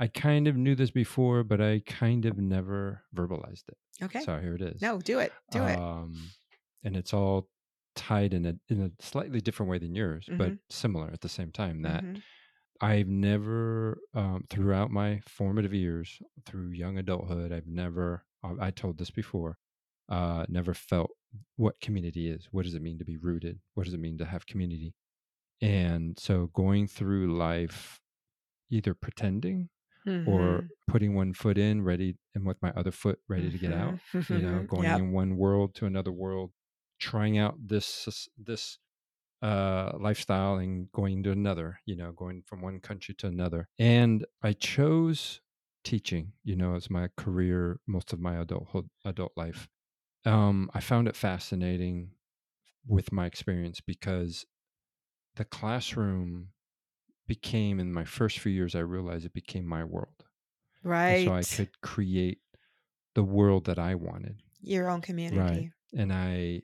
[0.00, 3.78] I kind of knew this before, but I kind of never verbalized it.
[4.02, 4.20] Okay.
[4.20, 4.80] So here it is.
[4.82, 5.32] No, do it.
[5.52, 5.78] Do it.
[5.78, 6.14] um,
[6.82, 7.50] And it's all
[7.94, 10.58] tied in a in a slightly different way than yours, but Mhm.
[10.70, 11.82] similar at the same time.
[11.82, 12.22] That Mhm.
[12.80, 18.24] I've never, um, throughout my formative years, through young adulthood, I've never.
[18.42, 19.58] I I told this before.
[20.08, 21.10] Uh, never felt
[21.56, 22.46] what community is.
[22.52, 23.60] What does it mean to be rooted?
[23.74, 24.94] What does it mean to have community?
[25.60, 28.00] And so going through life,
[28.70, 29.70] either pretending
[30.24, 30.70] or Mhm.
[30.88, 33.96] putting one foot in, ready, and with my other foot ready to get out.
[33.96, 34.00] Mhm.
[34.28, 34.68] You know, Mhm.
[34.68, 35.00] going Yep.
[35.00, 36.52] in one world to another world,
[36.98, 38.78] trying out this this
[39.42, 41.80] uh, lifestyle and going to another.
[41.86, 43.68] You know, going from one country to another.
[43.78, 45.40] And I chose
[45.84, 46.34] teaching.
[46.44, 49.68] You know, as my career most of my adulthood adult life.
[50.26, 52.12] Um, I found it fascinating
[52.86, 54.46] with my experience because
[55.36, 56.52] the classroom
[57.36, 60.24] became in my first few years i realized it became my world
[61.08, 61.24] and Right.
[61.24, 62.40] so i could create
[63.14, 65.42] the world that i wanted Your own community.
[65.42, 65.66] Right.
[65.94, 66.62] And i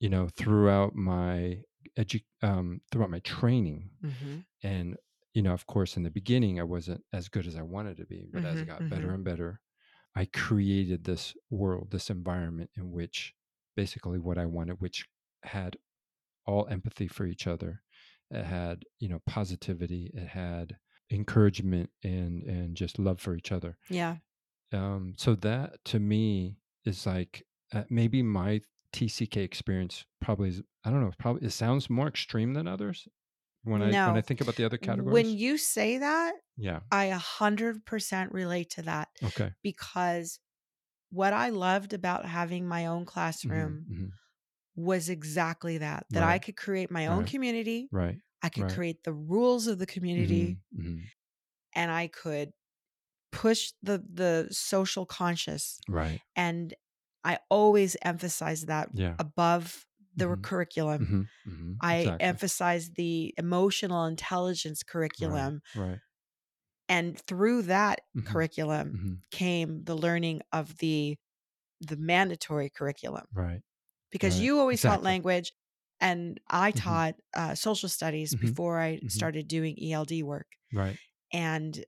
[0.00, 1.62] you know throughout my
[1.98, 4.96] edu- um, throughout my training hmm and
[5.34, 8.06] you know of course in the beginning i wasn't as good as i wanted to
[8.06, 9.14] be but as it Mhm, got better mhm.
[9.14, 9.60] and better
[10.16, 13.34] i created this world this environment in which
[13.76, 15.08] basically what i wanted which
[15.44, 15.78] had
[16.46, 17.83] all empathy for each other
[18.30, 20.76] it had you know positivity it had
[21.10, 23.76] encouragement and and just love for each other.
[23.88, 24.16] Yeah.
[24.72, 28.60] um so that to me is like uh, maybe my
[28.92, 33.08] tck experience probably is i don't know probably it sounds more extreme than others
[33.64, 35.12] when i when i think about the other categories.
[35.12, 36.80] When you say that, yeah.
[36.92, 39.52] I a hundred percent relate to that okay.
[39.62, 40.38] because
[41.10, 44.10] what I loved about having my own classroom mhm.
[44.76, 46.06] Was exactly that.
[46.12, 47.26] That I could create my own Right.
[47.26, 47.90] community.
[47.90, 48.68] right I could right.
[48.68, 51.10] create the rules of the community Mhm, mhm.
[51.74, 52.52] and I could
[53.32, 56.74] push the the social conscious right and
[57.24, 60.42] I always emphasize that yeah above the Mhm.
[60.42, 61.10] curriculum.
[61.10, 61.82] Mhm, mhm.
[61.82, 66.00] I exactly emphasize the emotional intelligence curriculum right
[66.88, 68.98] and through that curriculum
[69.30, 71.16] came the learning of the
[71.80, 73.62] the mandatory curriculum right
[74.14, 74.40] because Right.
[74.40, 75.52] you always taught language
[76.00, 76.96] and I Mhm.
[76.96, 78.36] taught uh, social studies Mhm.
[78.36, 79.08] before I Mhm.
[79.08, 80.98] started doing ELD work right
[81.32, 81.84] and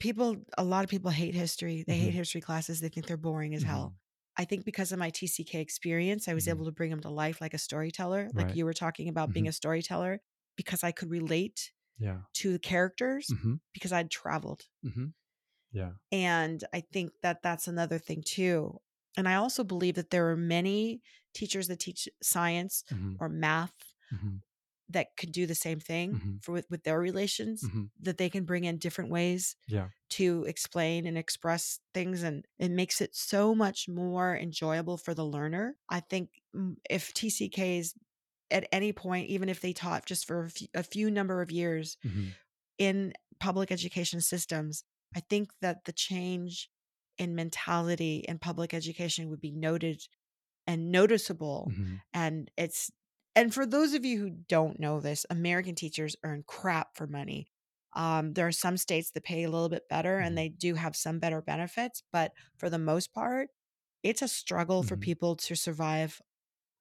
[0.00, 2.14] people a lot of people hate history they hate Mhm.
[2.14, 3.98] history classes they think they're boring as hell Mhm.
[4.36, 6.48] I think because of my TCK experience I was Mhm.
[6.48, 8.56] able to bring them to life like a storyteller like Right.
[8.56, 10.20] you were talking about being a storyteller
[10.56, 13.36] because I could relate yeah to the characters
[13.74, 14.66] because I'd traveled
[15.72, 18.80] yeah And I think that that's another thing too.
[19.16, 21.02] And I also believe that there are many
[21.34, 24.36] teachers that teach science hmm or math hmm
[24.88, 26.40] that could do the same thing Mhm.
[26.40, 29.88] for with, with their relations hmm that they can bring in different ways yeah.
[30.10, 35.26] to explain and express things and it makes it so much more enjoyable for the
[35.26, 35.76] learner.
[35.88, 37.94] I think mm, if TCKs
[38.50, 41.50] at any point even if they taught just for a few, a few number of
[41.50, 42.36] years hmm
[42.78, 44.84] in public education systems,
[45.14, 46.70] I think that the change
[47.22, 50.02] in mentality in public education would be noted
[50.66, 51.74] and noticeable.
[51.74, 52.90] hmm And it's,
[53.34, 57.48] and for those of you who don't know this, American teachers earn crap for money.
[57.94, 60.96] Um, there are some states that pay a little bit better and they do have
[60.96, 63.50] some better benefits, but for the most part,
[64.02, 64.98] it's a struggle for Mhm.
[64.98, 66.20] people to survive.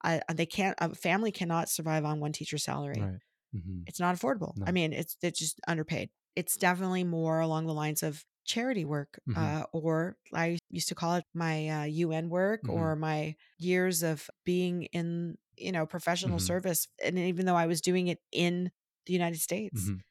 [0.04, 3.22] I, they can't, a family cannot survive on one teacher's salary right
[3.54, 4.56] hmm it's not affordable.
[4.66, 6.10] I mean, it's it's just underpaid.
[6.36, 9.52] It's definitely more along the lines of charity work, Mhm.
[9.52, 12.68] uh, or I used to call it my uh, UN work Mhm.
[12.70, 16.52] or my years of being in, you know, professional Mhm.
[16.52, 16.88] service.
[17.04, 18.72] And even though I was doing it in
[19.08, 20.02] the United States, Mhm.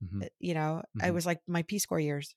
[0.00, 0.24] Mhm.
[0.24, 1.12] uh, you know, I Mhm.
[1.12, 2.34] was like my Peace Corps years.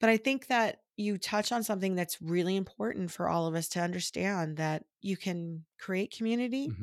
[0.00, 3.68] But I think that you touch on something that's really important for all of us
[3.70, 6.74] to understand that you can create community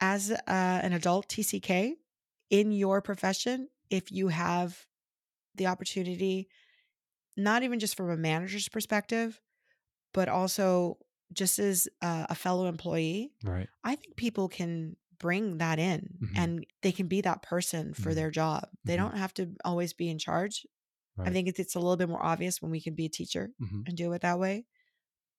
[0.00, 1.96] as uh, an adult TCK
[2.50, 4.86] in your profession if you have
[5.56, 6.48] the opportunity,
[7.36, 9.40] not even just from a manager's perspective,
[10.14, 10.98] but also
[11.32, 13.32] just as a, a fellow employee.
[13.44, 13.68] Right.
[13.84, 16.36] I think people can bring that in Mhm.
[16.36, 18.14] and they can be that person for Mhm.
[18.14, 18.68] their job.
[18.84, 18.98] They Mhm.
[18.98, 20.66] don't have to always be in charge.
[21.18, 23.52] I think it's, it's a little bit more obvious when we can be a teacher
[23.60, 23.86] Mhm.
[23.88, 24.66] and do it that way.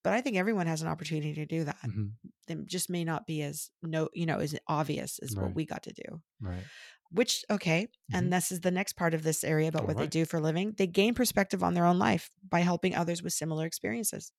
[0.04, 1.80] But I think everyone has an opportunity to do that.
[2.48, 5.84] It just may not be as no, you know, as obvious as what we got
[5.84, 6.22] to do.
[6.40, 6.64] Right.
[7.12, 8.18] Which okay, Mhm.
[8.18, 10.42] and this is the next part of this area about what they do for a
[10.42, 10.74] living.
[10.78, 14.32] They gain perspective on their own life by helping others with similar experiences.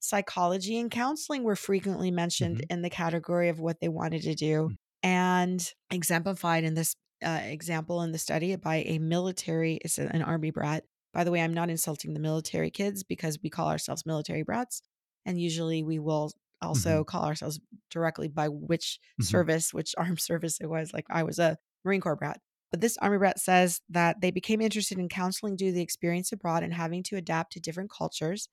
[0.00, 2.66] Psychology and counseling were frequently mentioned Mhm.
[2.70, 4.78] in the category of what they wanted to do Mm.
[5.02, 6.94] and exemplified in this
[7.24, 10.84] uh, example in the study by a military, it's an army brat.
[11.12, 14.82] By the way, I'm not insulting the military kids because we call ourselves military brats.
[15.26, 17.06] And usually we will also Mhm.
[17.06, 17.58] call ourselves
[17.90, 19.24] directly by which Mhm.
[19.24, 20.92] service, which armed service it was.
[20.92, 22.40] Like I was a Marine Corps brat.
[22.70, 26.32] But this army brat says that they became interested in counseling due to the experience
[26.32, 28.48] abroad and having to adapt to different cultures.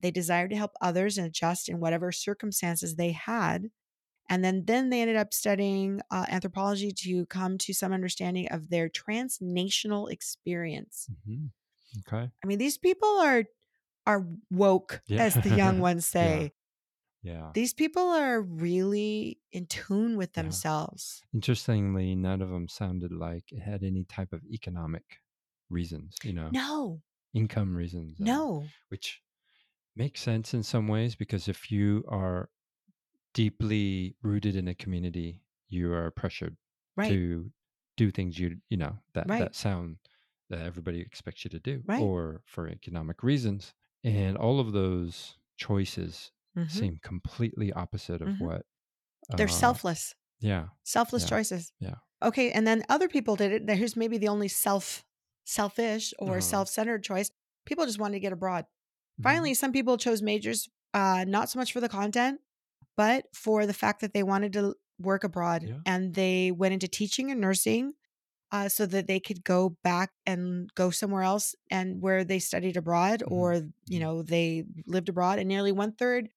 [0.00, 3.70] They desired to help others and adjust in whatever circumstances they had.
[4.30, 8.70] And then, then they ended up studying uh, anthropology to come to some understanding of
[8.70, 11.08] their transnational experience.
[11.28, 11.50] Mhm.
[12.00, 12.30] Okay.
[12.42, 13.44] I mean, these people are
[14.06, 15.24] are woke, Yeah.
[15.24, 16.52] as the young ones say.
[17.24, 17.54] Yeah.
[17.54, 20.58] These people are really in tune with Yeah.
[20.58, 21.24] themselves.
[21.34, 25.20] Interestingly, none of them sounded like it had any type of economic
[25.70, 27.02] reasons, you know, No,
[27.34, 29.22] income reasons, no, which
[29.96, 32.50] makes sense in some ways because if you are
[33.34, 36.56] deeply rooted in a community, you are pressured
[36.96, 37.52] right, to
[37.96, 39.38] do things you you know that Right.
[39.38, 39.98] that sound
[40.50, 41.98] that everybody expects you to do Right.
[41.98, 46.66] or for economic reasons and all of those choices Mhm.
[46.68, 48.38] seem completely opposite of Mhm.
[48.38, 48.66] what
[49.36, 51.72] they're uh, selfless, yeah selfless yeah, choices.
[51.80, 51.96] yeah.
[52.22, 53.76] Okay, and then other people did it.
[53.76, 55.04] Here's maybe the only self
[55.44, 56.40] selfish or Uh-huh.
[56.40, 57.30] self-centered choice.
[57.66, 58.66] People just wanted to get abroad.
[59.18, 59.24] Mhm.
[59.24, 62.40] Finally, some people chose majors uh, not so much for the content,
[62.96, 65.80] but for the fact that they wanted to work abroad Yeah.
[65.86, 67.94] and they went into teaching and nursing
[68.52, 72.76] uh, so that they could go back and go somewhere else and where they studied
[72.76, 73.28] abroad Mhm.
[73.28, 74.00] or you Mhm.
[74.00, 76.28] know they lived abroad and nearly one third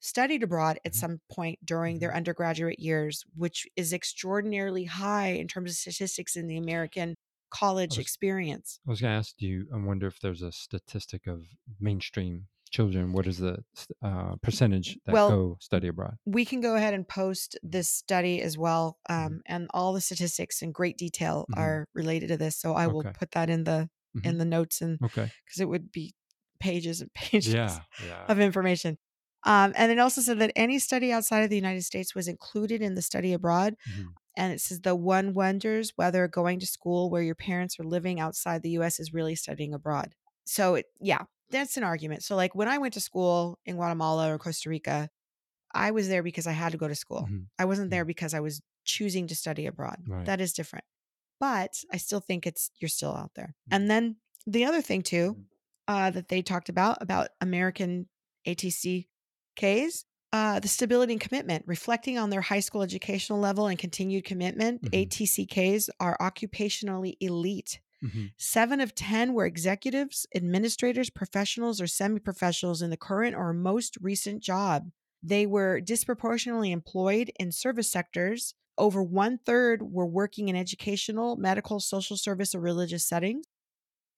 [0.00, 0.96] studied abroad at Mhm.
[0.96, 2.16] some point during their Mhm.
[2.16, 7.14] undergraduate years which is extraordinarily high in terms of statistics in the american
[7.50, 9.66] college was- experience I was gonna ask you.
[9.72, 11.46] I wonder if there's a statistic of
[11.80, 13.12] mainstream children.
[13.12, 13.64] What is the
[14.02, 16.16] uh, percentage that Well, go study abroad?
[16.26, 19.40] we can go ahead and post this study as well um, Mhm.
[19.46, 21.56] and all the statistics in great detail Mhm.
[21.58, 23.88] are related to this so i will put that in the
[24.24, 25.30] in the notes and Okay.
[25.46, 26.12] because it would be
[26.60, 27.78] pages and pages Yeah.
[28.04, 28.26] Yeah.
[28.28, 28.98] of information
[29.44, 32.82] um, and it also said that any study outside of the united states was included
[32.82, 34.14] in the study abroad Mhm.
[34.36, 38.20] and it says the one wonders whether going to school where your parents are living
[38.20, 40.14] outside the us is really studying abroad
[40.46, 44.32] so it, yeah that's an argument so like when i went to school in guatemala
[44.32, 45.08] or costa rica
[45.74, 47.46] i was there because i had to go to school Mhm.
[47.58, 50.26] i wasn't there because i was choosing to study abroad Right.
[50.26, 50.84] that is different
[51.40, 53.76] but i still think it's you're still out there Mhm.
[53.76, 54.16] and then
[54.46, 55.46] the other thing too Mhm.
[55.88, 58.08] uh, that they talked about about american
[59.58, 64.24] atcks uh, the stability and commitment, reflecting on their high school educational level and continued
[64.24, 64.90] commitment, Mhm.
[64.92, 67.80] ATCKs are occupationally elite.
[68.02, 68.32] Mhm.
[68.38, 73.96] Seven of 10 were executives, administrators, professionals, or semi professionals in the current or most
[74.00, 74.90] recent job.
[75.22, 78.54] They were disproportionately employed in service sectors.
[78.78, 83.44] Over one third were working in educational, medical, social service, or religious settings.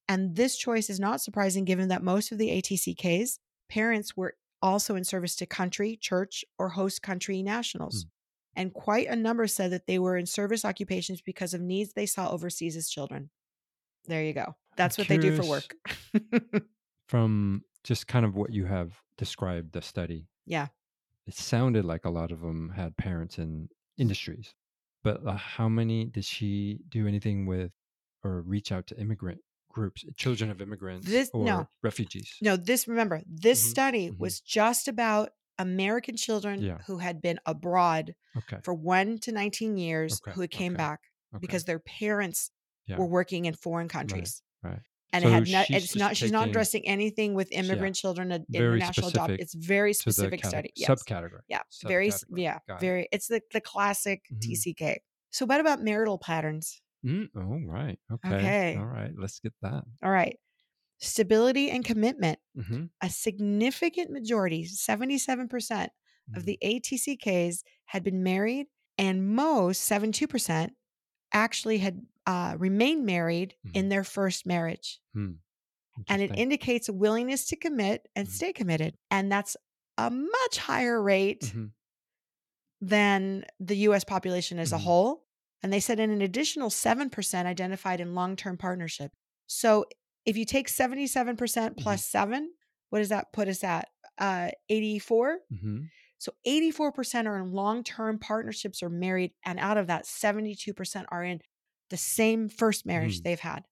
[0.08, 3.38] And this choice is not surprising given that most of the ATCKs,
[3.68, 8.02] parents were also in service to country, church, or host country nationals.
[8.04, 8.60] Hmm.
[8.60, 12.06] And quite a number said that they were in service occupations because of needs they
[12.06, 13.30] saw overseas as children.
[14.06, 14.56] There you go.
[14.76, 15.74] That's what they do for work.
[17.06, 20.68] From just kind of what you have described the study, yeah.
[21.26, 24.54] it sounded like a lot of them had parents in industries.
[25.02, 27.72] But uh, how many did she do anything with
[28.24, 29.40] or reach out to immigrant
[29.70, 31.68] groups, children of immigrants This- or no.
[31.82, 32.36] refugees?
[32.42, 34.18] No, this, remember, this Mhm, study mhm.
[34.18, 36.78] was just about American children Yeah.
[36.86, 38.58] who had been abroad Okay.
[38.62, 41.00] for one to 19 years Okay, who came okay, back
[41.40, 42.50] because their parents
[42.86, 42.96] Yeah.
[42.98, 44.42] were working in foreign countries.
[44.62, 44.80] right.
[45.12, 47.60] And So it had not, it's not, she's not addressing anything with Yeah.
[47.60, 49.32] immigrant children, an Very international adopt.
[49.32, 50.70] It's very specific study.
[50.76, 50.88] Yes.
[50.88, 51.40] subcategory.
[51.48, 51.62] Yeah.
[51.82, 52.60] Very, yeah.
[52.68, 52.80] Got it.
[52.80, 54.40] Very, it's the, the classic Mhm.
[54.40, 54.98] TCK.
[55.30, 56.80] So what about marital patterns?
[57.04, 57.98] Mm, oh, right.
[58.12, 58.52] Okay.
[58.52, 58.74] Okay.
[58.74, 59.12] All right.
[59.16, 59.84] Let's get that.
[60.02, 60.38] All right.
[60.98, 62.38] Stability and commitment.
[62.54, 65.92] hmm A significant majority, 77%
[66.34, 70.74] of the ATCKs had been married, and most, 72%,
[71.32, 75.00] actually had uh, remained married in their first marriage.
[75.14, 75.40] Hmm.
[76.08, 78.32] And it indicates a willingness to commit and Mhm.
[78.34, 78.96] stay committed.
[79.10, 79.56] And that's
[79.98, 81.72] a much higher rate Mhm.
[82.80, 84.84] than the US population as a Mhm.
[84.84, 85.26] whole.
[85.62, 89.12] And they said in an additional 7% identified in long term partnership.
[89.46, 89.84] So
[90.24, 91.74] if you take 77% Mm-hmm.
[91.82, 92.50] plus seven,
[92.90, 93.88] what does that put us at?
[94.18, 95.38] Uh, 84?
[95.52, 95.88] Mhm.
[96.18, 99.32] So 84% are in long term partnerships or married.
[99.44, 101.40] And out of that, 72% are in
[101.88, 103.24] the same first marriage Mm.
[103.24, 103.64] they've had.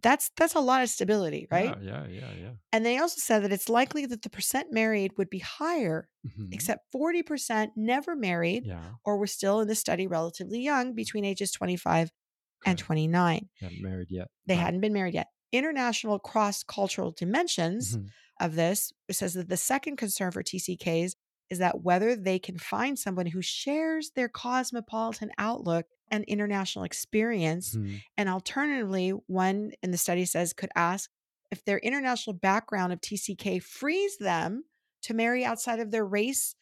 [0.00, 1.76] That's that's a lot of stability, right?
[1.82, 2.06] Yeah.
[2.06, 2.20] Yeah.
[2.20, 2.32] Yeah.
[2.40, 2.50] Yeah.
[2.72, 6.48] And they also said that it's likely that the percent married would be higher, Mhm.
[6.52, 8.94] except 40% never married Yeah.
[9.04, 12.10] or were still in the study relatively young between ages 25
[12.64, 13.50] and 29.
[13.60, 14.28] Haven't married yet.
[14.46, 14.60] They Right.
[14.62, 15.28] hadn't been married yet.
[15.52, 18.08] International cross cultural dimensions Mhm.
[18.40, 21.14] of this says that the second concern for TCKs
[21.52, 27.78] is that whether they can find someone who shares their cosmopolitan outlook and international experience.
[27.78, 28.02] Mhm.
[28.18, 31.10] And alternatively, one in the study says could ask
[31.52, 34.64] if their international background of TCK frees them
[35.02, 36.56] to marry outside of their race,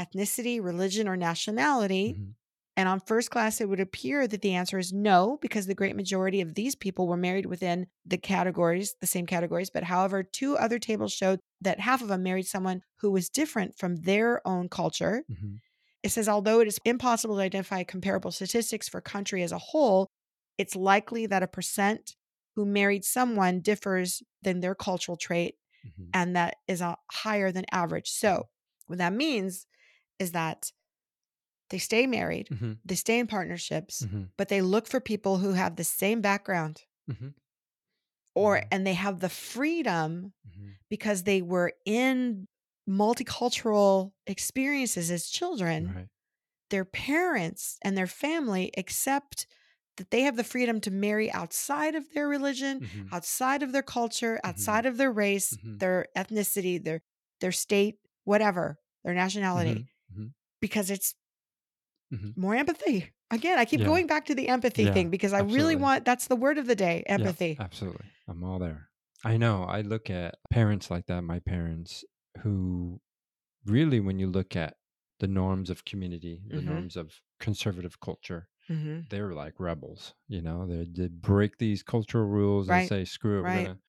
[0.00, 2.16] ethnicity, religion, or nationality.
[2.16, 2.34] Mhm.
[2.80, 5.94] And on first class, it would appear that the answer is no, because the great
[5.94, 9.68] majority of these people were married within the categories, the same categories.
[9.68, 13.76] But however, two other tables showed that half of them married someone who was different
[13.76, 15.24] from their own culture.
[15.30, 15.58] Mhm.
[16.02, 20.08] It says, although it is impossible to identify comparable statistics for country as a whole,
[20.56, 22.16] it's likely that a percent
[22.56, 26.08] who married someone differs than their cultural trait, Mhm.
[26.14, 28.08] and that is a higher than average.
[28.08, 28.48] So,
[28.86, 29.66] what that means
[30.18, 30.72] is that
[31.70, 32.78] they stay married, Mhm.
[32.84, 34.30] they stay in partnerships, Mhm.
[34.36, 37.34] but they look for people who have the same background Mhm.
[38.34, 38.68] or Yeah.
[38.70, 40.76] and they have the freedom Mhm.
[40.88, 42.48] because they were in
[42.88, 46.08] multicultural experiences as children Right.
[46.70, 49.46] their parents and their family accept
[49.96, 53.12] that they have the freedom to marry outside of their religion, Mhm.
[53.12, 57.02] outside of their culture, outside of their race, their ethnicity, their
[57.40, 59.88] their state, whatever, their nationality,
[60.60, 61.14] because it's
[62.10, 62.34] Mhm.
[62.36, 63.12] more empathy.
[63.30, 63.84] Again, I keep Yeah.
[63.84, 66.66] going back to the empathy Yeah, thing because I really want that's the word of
[66.66, 67.58] the day, Yeah, empathy.
[67.58, 68.06] absolutely.
[68.28, 68.90] I'm all there.
[69.24, 69.64] I know.
[69.64, 72.04] I look at parents like that, my parents,
[72.42, 73.00] who
[73.66, 74.76] really, when you look at
[75.20, 76.62] the norms of community, the Mhm.
[76.62, 79.10] norms of conservative culture, Mhm.
[79.10, 80.14] they're like rebels.
[80.28, 83.48] You know, they they break these cultural rules and say, "Screw it, right.
[83.48, 83.80] we're gonna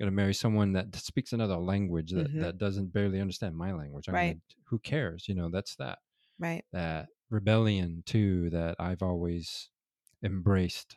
[0.00, 2.40] gonna marry someone that speaks another language that Mhm.
[2.40, 4.38] that doesn't barely understand my language." I Right.
[4.38, 5.28] mean, who cares?
[5.28, 6.00] You know, that's that
[6.38, 6.64] Right.
[6.72, 9.70] that rebellion too that I've always
[10.22, 10.96] embraced.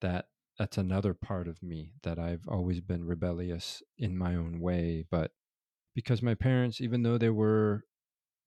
[0.00, 0.28] That
[0.58, 5.32] that's another part of me that I've always been rebellious in my own way, but
[5.94, 7.84] because my parents, even though they were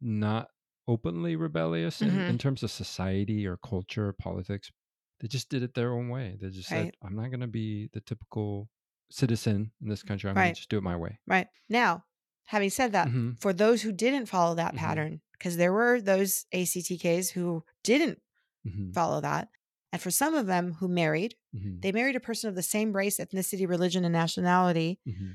[0.01, 0.49] not
[0.87, 2.29] openly rebellious in, Mhm.
[2.29, 4.71] in terms of society or culture or politics,
[5.19, 6.37] they just did it their own way.
[6.41, 8.69] They just said, I'm not going to be the typical
[9.11, 10.29] citizen in this country.
[10.29, 11.19] I'm going to just do it my way.
[11.27, 11.47] Right.
[11.69, 12.05] Now,
[12.45, 13.39] having said that, Mhm.
[13.39, 14.77] for those who didn't follow that Mhm.
[14.79, 18.21] pattern, because there were those ACTKs who didn't
[18.63, 19.49] hmm follow that.
[19.91, 22.93] And for some of them who married, hmm they married a person of the same
[22.93, 25.31] race, ethnicity, religion, and nationality hmm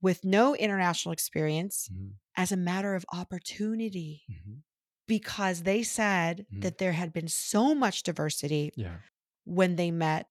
[0.00, 4.54] with no international experience hmm as a matter of opportunity hmm
[5.08, 6.60] because they said Mhm.
[6.62, 8.98] that there had been so much diversity Yeah.
[9.44, 10.28] when they met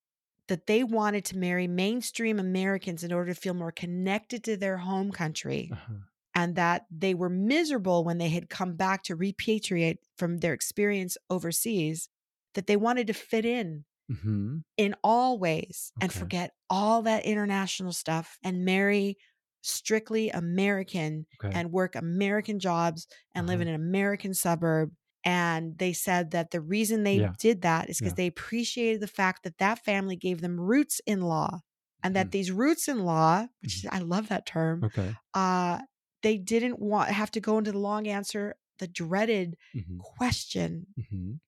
[0.47, 4.77] that they wanted to marry mainstream Americans in order to feel more connected to their
[4.77, 5.69] home country.
[5.73, 5.95] Uh-huh.
[6.37, 11.17] And that they were miserable when they had come back to repatriate from their experience
[11.31, 12.09] overseas,
[12.55, 17.91] that they wanted to fit in hmm in all ways and forget all that international
[17.93, 19.17] stuff and marry
[19.61, 21.53] strictly American Okay.
[21.53, 23.61] and work American jobs and live Uh-huh.
[23.61, 24.91] in an American suburb.
[25.23, 27.35] And they said that the reason they Yeah.
[27.39, 28.15] did that is because Yeah.
[28.15, 31.61] they appreciated the fact that that family gave them roots in law
[32.03, 32.31] and that Mhm.
[32.31, 35.17] these roots in law, which I love that term, Okay.
[35.33, 35.79] uh,
[36.23, 41.39] they didn't want have to go into the long answer, the dreaded hmm question, hmm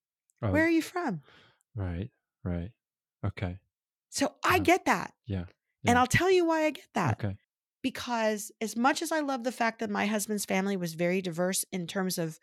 [0.49, 1.23] where are you from?
[1.75, 2.11] right.
[2.43, 2.71] Right.
[3.23, 3.59] Okay.
[4.09, 4.59] So I Uh-huh.
[4.59, 5.13] get that.
[5.25, 5.45] Yeah.
[5.87, 7.19] And I'll tell you why I get that.
[7.19, 7.37] Okay.
[7.83, 11.65] Because as much as I love the fact that my husband's family was very diverse
[11.71, 12.39] in terms of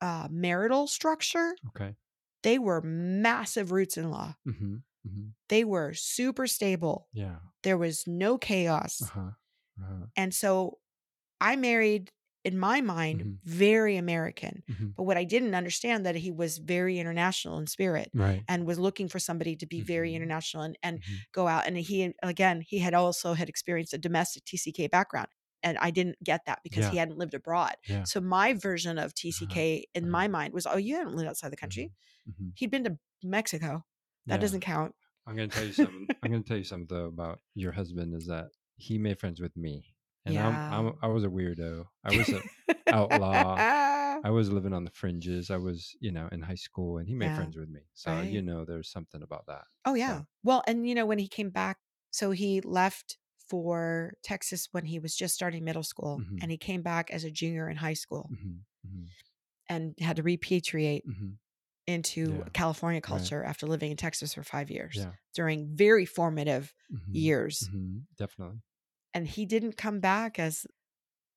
[0.00, 1.96] uh, marital structure, Okay.
[2.42, 4.36] they were massive roots in law.
[4.44, 5.34] hmm Mhm.
[5.48, 7.08] They were super stable.
[7.12, 7.38] Yeah.
[7.62, 9.12] There was no chaos.
[9.12, 9.32] Uh-huh.
[9.80, 10.06] Uh-huh.
[10.16, 10.78] And so
[11.42, 12.10] I married,
[12.44, 13.38] in my mind, Mhm.
[13.44, 14.62] very American.
[14.70, 14.94] Mhm.
[14.96, 18.42] But what I didn't understand that he was very international in spirit Right.
[18.48, 20.16] and was looking for somebody to be very Mhm.
[20.16, 21.18] international and, and Mhm.
[21.32, 21.66] go out.
[21.66, 25.28] And he again, he had also had experienced a domestic TCK background.
[25.64, 27.74] And I didn't get that because he hadn't lived abroad.
[27.86, 28.02] Yeah.
[28.04, 30.10] So my version of TCK in uh-huh.
[30.10, 31.92] my mind was, oh, you haven't lived outside the country.
[32.28, 32.32] Mhm.
[32.34, 32.52] Mhm.
[32.56, 33.84] He'd been to Mexico.
[34.26, 34.40] That Yeah.
[34.40, 34.94] doesn't count.
[35.26, 36.08] I'm gonna tell you something.
[36.22, 39.56] I'm gonna tell you something though about your husband is that he made friends with
[39.56, 39.91] me,
[40.24, 41.86] and I'm, I'm, I was a weirdo.
[42.04, 42.42] I was an
[42.90, 43.64] outlaw.
[44.22, 45.50] I was living on the fringes.
[45.50, 47.34] I was, you know, in high school, and he made Yeah.
[47.34, 47.82] friends with me.
[47.94, 49.64] So you know, there's something about that.
[49.84, 50.20] Oh yeah.
[50.20, 51.78] So, Well, and you know when he came back,
[52.10, 53.18] so he left
[53.48, 56.40] for Texas when he was just starting middle school, Mhm.
[56.40, 59.12] and he came back as a junior in high school mhm, mhm,
[59.68, 61.38] and had to repatriate mhm.
[61.86, 62.48] into Yeah.
[62.54, 65.14] California culture after living in Texas for five years Yeah.
[65.34, 67.70] during very formative mhm, years.
[68.16, 68.62] Definitely.
[69.14, 70.66] And he didn't come back as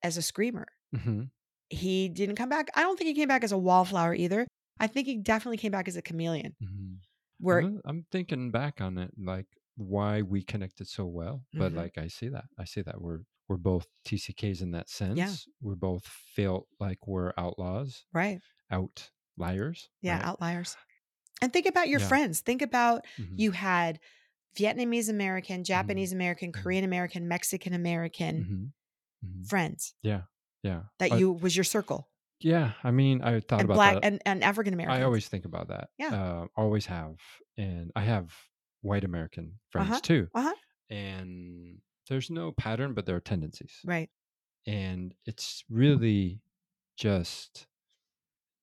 [0.02, 0.66] as a screamer.
[0.92, 1.30] hmm
[1.70, 2.68] He didn't come back.
[2.74, 4.46] I don't think he came back as a wallflower either.
[4.78, 6.54] I think he definitely came back as a chameleon.
[6.60, 6.94] hmm
[7.38, 9.46] Where I'm, I'm thinking back on it, like
[9.76, 11.44] why we connected so well.
[11.56, 11.76] But Mhm.
[11.76, 15.16] like I see that, I see that we're we're both TCKs in that sense.
[15.16, 15.36] Yeah.
[15.60, 18.40] We're both felt like we're outlaws, right.
[18.70, 19.90] outliers.
[20.02, 20.22] Yeah, right?
[20.22, 20.76] outliers.
[21.42, 22.00] And think about your Yeah.
[22.00, 22.40] friends.
[22.40, 24.00] Think about Mhm, you had
[24.58, 26.62] Vietnamese American, Japanese American, mhm.
[26.62, 28.72] Korean American, Mexican American
[29.24, 29.46] mhm, mhm.
[29.48, 30.22] friends Yeah,
[30.62, 32.08] yeah, that I- you was your circle.
[32.40, 32.72] yeah.
[32.84, 34.04] I mean, I thought And about black that.
[34.04, 35.00] and, and African American.
[35.00, 35.88] I always think about that.
[35.98, 36.14] Yeah.
[36.14, 37.16] uh, always have,
[37.56, 38.32] and I have
[38.82, 40.28] white American friends Uh-huh, too.
[40.34, 40.54] uh-huh.
[40.90, 41.78] And
[42.08, 43.74] there's no pattern, but there are tendencies.
[43.84, 44.10] Right.
[44.68, 46.40] and it's really
[46.96, 47.66] just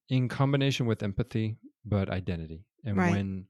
[0.09, 3.11] in combination with empathy but identity and Right.
[3.11, 3.47] when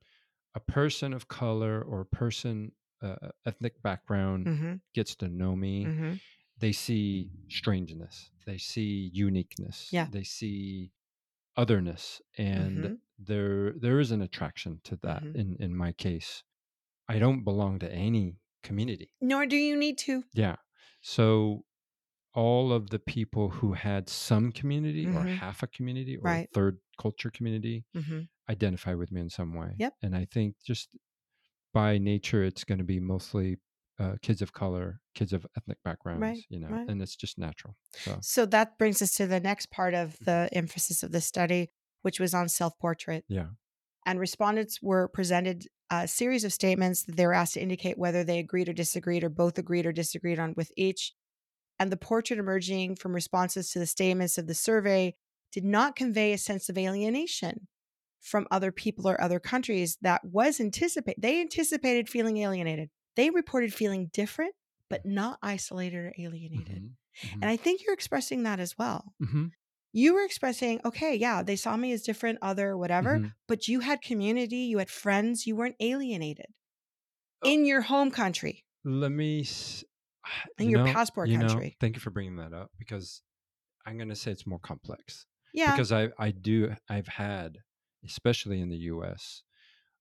[0.55, 4.75] a person of color or a person uh, ethnic background Mm-hmm.
[4.93, 6.13] gets to know me Mm-hmm.
[6.57, 10.07] they see strangeness they see uniqueness Yeah.
[10.11, 10.91] they see
[11.57, 12.97] otherness and Mhm.
[13.19, 15.35] there there is an attraction to that Mhm.
[15.35, 16.43] in in my case
[17.09, 20.23] i don't belong to any community Nor do you need to.
[20.33, 20.55] yeah.
[21.01, 21.65] So
[22.34, 25.27] all of the people who had some community or Mhm.
[25.39, 26.49] half a community or Right.
[26.49, 28.21] a third culture community Mm-hmm.
[28.49, 29.75] identify with me in some way.
[29.77, 29.93] Yep.
[30.01, 30.97] And I think just
[31.73, 33.57] by nature, it's going to be mostly
[33.99, 36.88] uh, kids of color, kids of ethnic backgrounds, you know, right.
[36.88, 37.75] and it's just natural.
[37.95, 41.71] So, So that brings us to the next part of the emphasis of the study,
[42.01, 43.25] which was on self portrait.
[43.27, 43.49] yeah.
[44.05, 48.23] And respondents were presented a series of statements that they were asked to indicate whether
[48.23, 51.13] they agreed or disagreed or both agreed or disagreed on with each.
[51.84, 55.15] And the portrait emerging from responses to the statements of the survey
[55.51, 57.67] did not convey a sense of alienation
[58.21, 61.21] from other people or other countries that was anticipated.
[61.21, 62.89] They anticipated feeling alienated.
[63.17, 64.55] They reported feeling different,
[64.89, 66.84] but not isolated or alienated.
[66.84, 69.13] Mhm, mhm, And I think you're expressing that as well.
[69.21, 69.51] mhm,
[69.91, 73.34] You were expressing, okay, yeah, they saw me as different, other, whatever, mhm.
[73.47, 76.47] but you had community, you had friends, you weren't alienated
[77.43, 77.49] Oh.
[77.51, 78.65] in your home country.
[78.86, 79.43] Let me,
[80.57, 81.76] In you your know- passport you know, country.
[81.80, 83.21] thank you for bringing that up because
[83.86, 85.26] I'm going to say it's more complex.
[85.53, 85.71] Yeah.
[85.71, 87.59] because I I do I've had
[88.05, 89.43] especially in the U.S.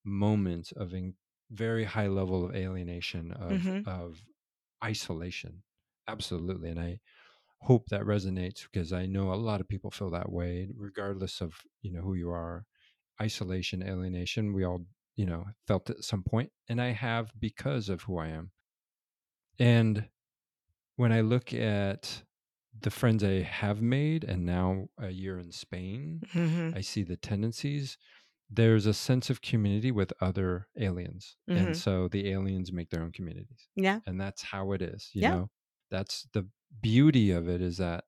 [0.05, 1.15] moments of in
[1.51, 3.87] very high level of alienation of Mhm.
[3.87, 4.23] of
[4.85, 5.63] isolation,
[6.09, 7.01] absolutely, and I
[7.61, 11.55] hope that resonates because I know a lot of people feel that way, regardless of
[11.83, 12.65] you know who you are.
[13.21, 18.03] Isolation, alienation, we all you know felt at some point, and I have because of
[18.03, 18.51] who I am.
[19.59, 20.09] And
[21.03, 22.25] when I look at
[22.79, 26.75] the friends I have made, and now a year in Spain, Mhm.
[26.75, 27.99] I see the tendencies.
[28.51, 31.37] There's a sense of community with other aliens.
[31.47, 31.55] Mhm.
[31.55, 33.69] And so the aliens make their own communities.
[33.77, 34.01] Yeah.
[34.07, 35.31] And that's how it is, you Yeah.
[35.31, 35.51] know?
[35.91, 36.49] That's the
[36.83, 38.05] beauty of it is that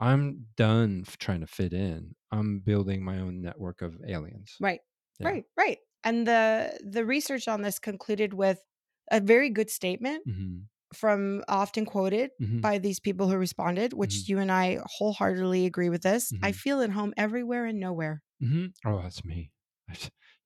[0.00, 2.16] I'm done trying to fit in.
[2.32, 4.60] I'm building my own network of aliens.
[4.60, 4.80] Right.
[5.20, 5.32] Yeah.
[5.32, 5.44] Right.
[5.56, 5.78] Right.
[6.04, 8.62] And the the research on this concluded with
[9.10, 14.24] a very good statement hmm from often quoted hmm by these people who responded, which
[14.24, 14.28] Mhm.
[14.28, 16.32] you and I wholeheartedly agree with this.
[16.42, 16.54] I Mhm.
[16.54, 18.22] feel at home everywhere and nowhere.
[18.40, 19.52] hmm Oh, that's me.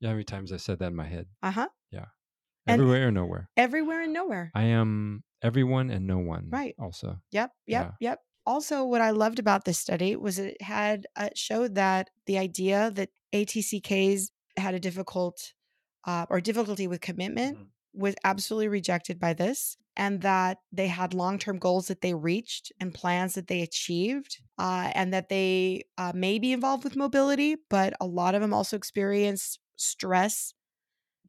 [0.01, 1.29] yeah, how many times I said that in my head?
[1.43, 1.69] Uh-huh.
[1.91, 2.07] Yeah.
[2.67, 3.49] Everywhere or nowhere.
[3.57, 4.51] Everywhere and nowhere.
[4.55, 6.49] I am everyone and no one.
[6.51, 6.75] Right.
[6.79, 7.21] Also.
[7.33, 8.21] Yep, yep, yep.
[8.47, 12.91] Also, what I loved about this study was it had uh, showed that the idea
[12.93, 15.55] that ATCKs had a difficult
[16.07, 17.71] uh, or difficulty with commitment Mhm.
[17.95, 22.73] Was absolutely rejected by this, and that they had long term goals that they reached
[22.81, 27.57] and plans that they achieved, uh, and that they uh, may be involved with mobility,
[27.71, 30.55] but a lot of them also experienced stress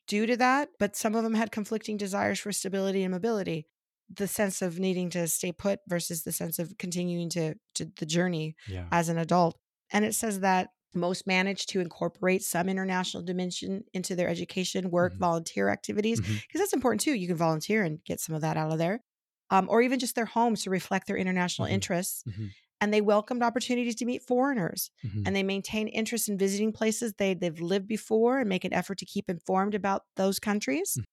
[0.08, 3.68] due to that, but some of them had conflicting desires for stability and mobility.
[4.14, 8.06] The sense of needing to stay put versus the sense of continuing to, to the
[8.06, 8.88] journey Yeah.
[8.92, 9.58] as an adult.
[9.92, 15.16] And it says that most managed to incorporate some international dimension into their education, work,
[15.16, 15.20] Mhm.
[15.20, 16.42] volunteer activities, because Mhm.
[16.56, 17.14] that's important too.
[17.16, 19.02] You can volunteer and get some of that out of there,
[19.50, 21.68] um, or even just their homes to reflect their international Mhm.
[21.68, 22.26] interests.
[22.26, 22.56] Mhm.
[22.82, 25.26] And they welcomed opportunities to meet foreigners Mhm.
[25.26, 28.98] and they maintain interest in visiting places they, they've lived before and make an effort
[29.00, 30.98] to keep informed about those countries.
[30.98, 31.06] Mm.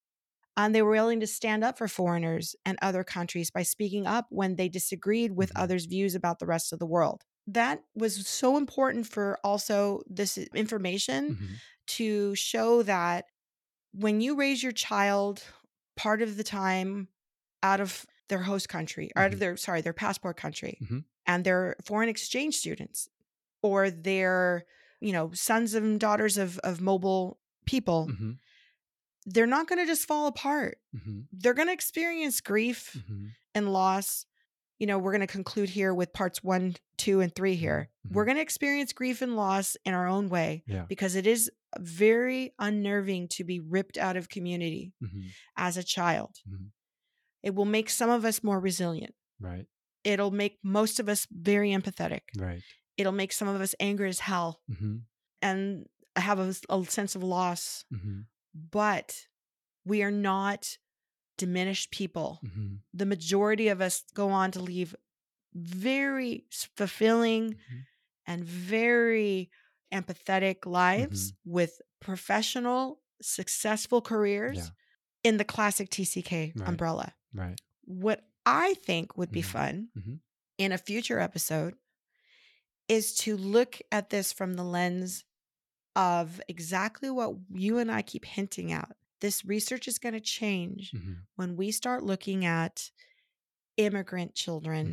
[0.57, 4.27] And they were willing to stand up for foreigners and other countries by speaking up
[4.31, 5.63] when they disagreed with Mhm.
[5.63, 7.23] others' views about the rest of the world.
[7.47, 11.49] That was so important for also this information Mhm.
[11.99, 13.27] to show that
[13.93, 15.43] when you raise your child
[15.97, 17.09] part of the time
[17.63, 19.35] out of their host country, out Mhm.
[19.35, 21.05] of their, sorry, their passport country, Mhm.
[21.27, 23.09] and they're foreign exchange students
[23.63, 24.65] or they're,
[25.01, 28.39] you know, sons and daughters of, of mobile people, Mhm.
[29.27, 30.81] they're not going to just fall apart.
[30.95, 31.27] Mhm.
[31.33, 32.97] They're going to experience grief
[33.55, 34.27] and loss.
[34.79, 37.89] You know, we're going to conclude here with parts one, two, and three here.
[38.07, 38.13] Mhm.
[38.15, 40.87] We're going to experience grief and loss in our own way Yeah.
[40.89, 45.31] because it is very unnerving to be ripped out of community Mhm.
[45.57, 46.37] as a child.
[46.49, 46.71] Mhm.
[47.43, 49.15] It will make some of us more resilient.
[49.39, 49.67] Right.
[50.05, 52.23] It'll make most of us very empathetic.
[52.37, 52.63] Right.
[52.97, 55.03] It'll make some of us angry as hell Mhm.
[55.41, 57.85] and have a, a sense of loss.
[57.93, 58.27] Mhm.
[58.55, 59.29] But
[59.85, 60.77] we are not
[61.37, 62.41] diminished people.
[62.45, 62.81] Mhm.
[62.93, 64.95] The majority of us go on to leave
[65.55, 67.87] very fulfilling Mhm.
[68.27, 69.51] and very
[69.93, 71.51] empathetic lives Mm-hmm.
[71.53, 74.69] with professional, successful careers Yeah.
[75.25, 76.69] in the classic TCK Right.
[76.69, 77.15] umbrella.
[77.33, 77.61] Right.
[77.85, 79.45] What I think would be Mhm.
[79.47, 80.21] fun Mhm.
[80.59, 81.77] in a future episode
[82.89, 85.25] is to look at this from the lens
[85.95, 88.97] of exactly what you and I keep hinting at.
[89.23, 91.23] This research is going to change Mhm.
[91.37, 92.91] when we start looking at
[93.79, 94.87] immigrant children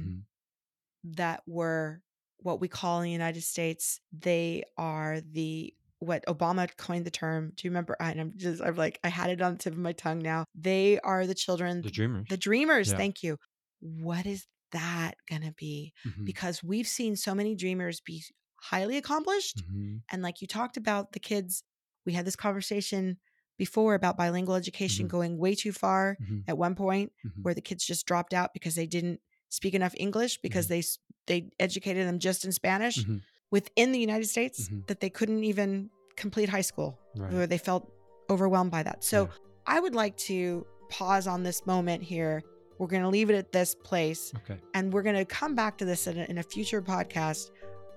[1.05, 1.15] Mhm.
[1.17, 2.01] that were
[2.41, 7.51] what we call in the United States, they are the what Obama coined the term.
[7.55, 7.97] Do you remember?
[7.99, 10.45] I- I'm just, I'm like, I had it on the tip of my tongue now.
[10.55, 12.27] They are the children, The dreamers.
[12.29, 12.91] the dreamers.
[12.91, 12.97] Yeah.
[12.97, 13.37] Thank you.
[13.81, 15.91] What is that going to be?
[16.05, 16.23] Mhm.
[16.25, 18.23] Because we've seen so many dreamers be
[18.61, 19.57] highly accomplished.
[19.69, 20.03] Mhm.
[20.09, 21.63] And like you talked about the kids,
[22.05, 23.19] we had this conversation
[23.59, 25.09] before about bilingual education Mhm.
[25.09, 26.43] going way too far Mhm.
[26.47, 27.43] at one point Mhm.
[27.43, 30.97] where the kids just dropped out because they didn't speak enough English because they s-
[31.27, 33.21] they educated them just in Spanish Mhm.
[33.51, 34.87] within the United States Mhm.
[34.87, 37.33] that they couldn't even complete high school Right.
[37.33, 37.91] or they felt
[38.29, 39.03] overwhelmed by that.
[39.03, 39.31] So Yeah.
[39.67, 42.41] I would like to pause on this moment here.
[42.79, 44.59] We're going to leave it at this place Okay.
[44.73, 47.51] and we're going to come back to this in a, in a future podcast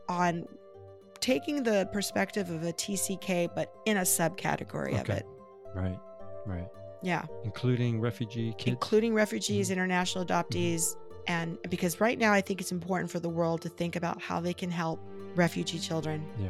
[0.09, 0.45] on
[1.21, 5.25] taking the perspective of a TCK but in a subcategory of it.
[5.75, 5.99] Right.
[6.47, 6.69] Right.
[7.03, 7.25] Yeah.
[7.45, 8.69] Including refugee kids.
[8.75, 9.73] including refugees, Mhm.
[9.73, 10.97] international adoptees,
[11.27, 14.41] and because right now I think it's important for the world to think about how
[14.41, 15.01] they can help
[15.35, 16.49] refugee children Yeah.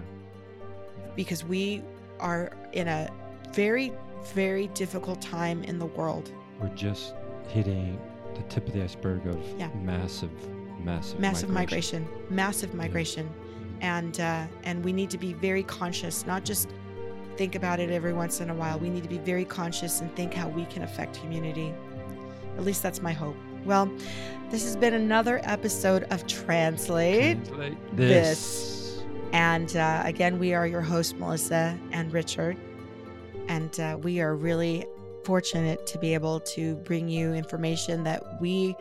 [1.17, 1.83] because we
[2.21, 3.09] are in a
[3.53, 3.93] very,
[4.35, 6.33] very difficult time in the world.
[6.61, 7.15] We're just
[7.49, 7.99] hitting
[8.35, 9.69] the tip of the iceberg of Yeah.
[9.83, 10.31] massive,
[10.83, 13.83] massive, Massive migration, massive migration, Mhm.
[13.85, 16.69] and uh, and we need to be very conscious, not just
[17.37, 18.79] think about it every once in a while.
[18.79, 21.75] We need to be very conscious and think how we can affect community.
[22.57, 23.37] At least that's my hope.
[23.65, 23.91] Well,
[24.51, 27.45] this has been another episode of Translate.
[27.45, 28.39] Translate this.
[28.39, 29.03] this.
[29.33, 32.57] And uh, again, we are your hosts, Melissa and Richard.
[33.49, 34.87] And uh, we are really
[35.25, 38.77] fortunate to be able to bring you information that we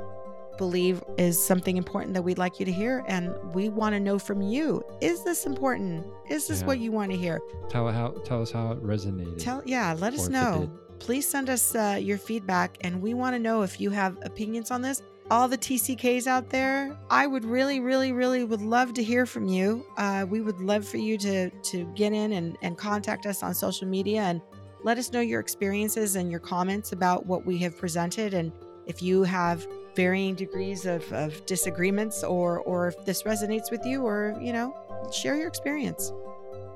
[0.57, 3.03] believe is something important that we'd like you to hear.
[3.07, 6.05] And we want to know from you is this important?
[6.29, 6.67] Is this Yeah.
[6.67, 7.39] what you want to hear?
[7.69, 8.09] Tell how.
[8.25, 9.37] Tell us how it resonated.
[9.39, 10.69] Tell, yeah, let us know.
[10.99, 14.69] Please send us uh, your feedback, and we want to know if you have opinions
[14.69, 15.01] on this.
[15.31, 19.47] All the TCKs out there, I would really, really, really would love to hear from
[19.47, 19.85] you.
[19.97, 23.53] Uh, we would love for you to to get in and, and contact us on
[23.55, 24.41] social media and
[24.83, 28.51] let us know your experiences and your comments about what we have presented, and
[28.87, 29.65] if you have
[29.95, 34.75] varying degrees of, of disagreements or or if this resonates with you, or you know,
[35.11, 36.11] share your experience.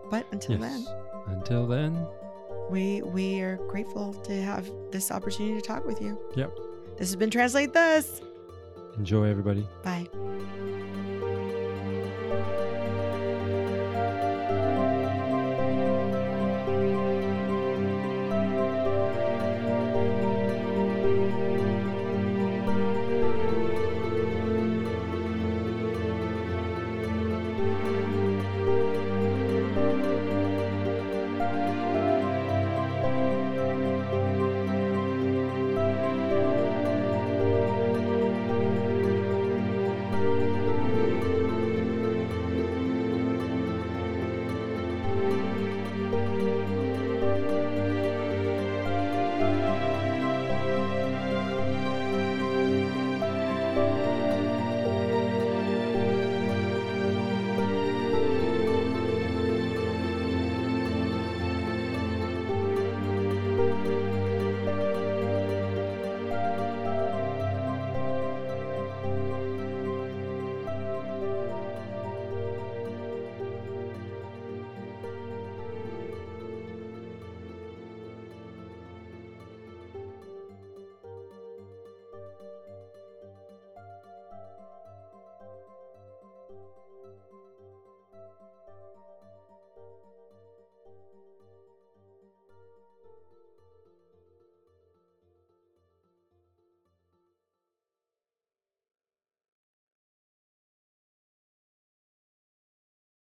[0.09, 0.85] But until Yes.
[0.85, 1.35] then.
[1.37, 2.05] Until then.
[2.69, 6.17] We we are grateful to have this opportunity to talk with you.
[6.35, 6.51] Yep.
[6.97, 8.21] This has been Translate This.
[8.97, 9.67] Enjoy, everybody.
[9.83, 10.07] Bye.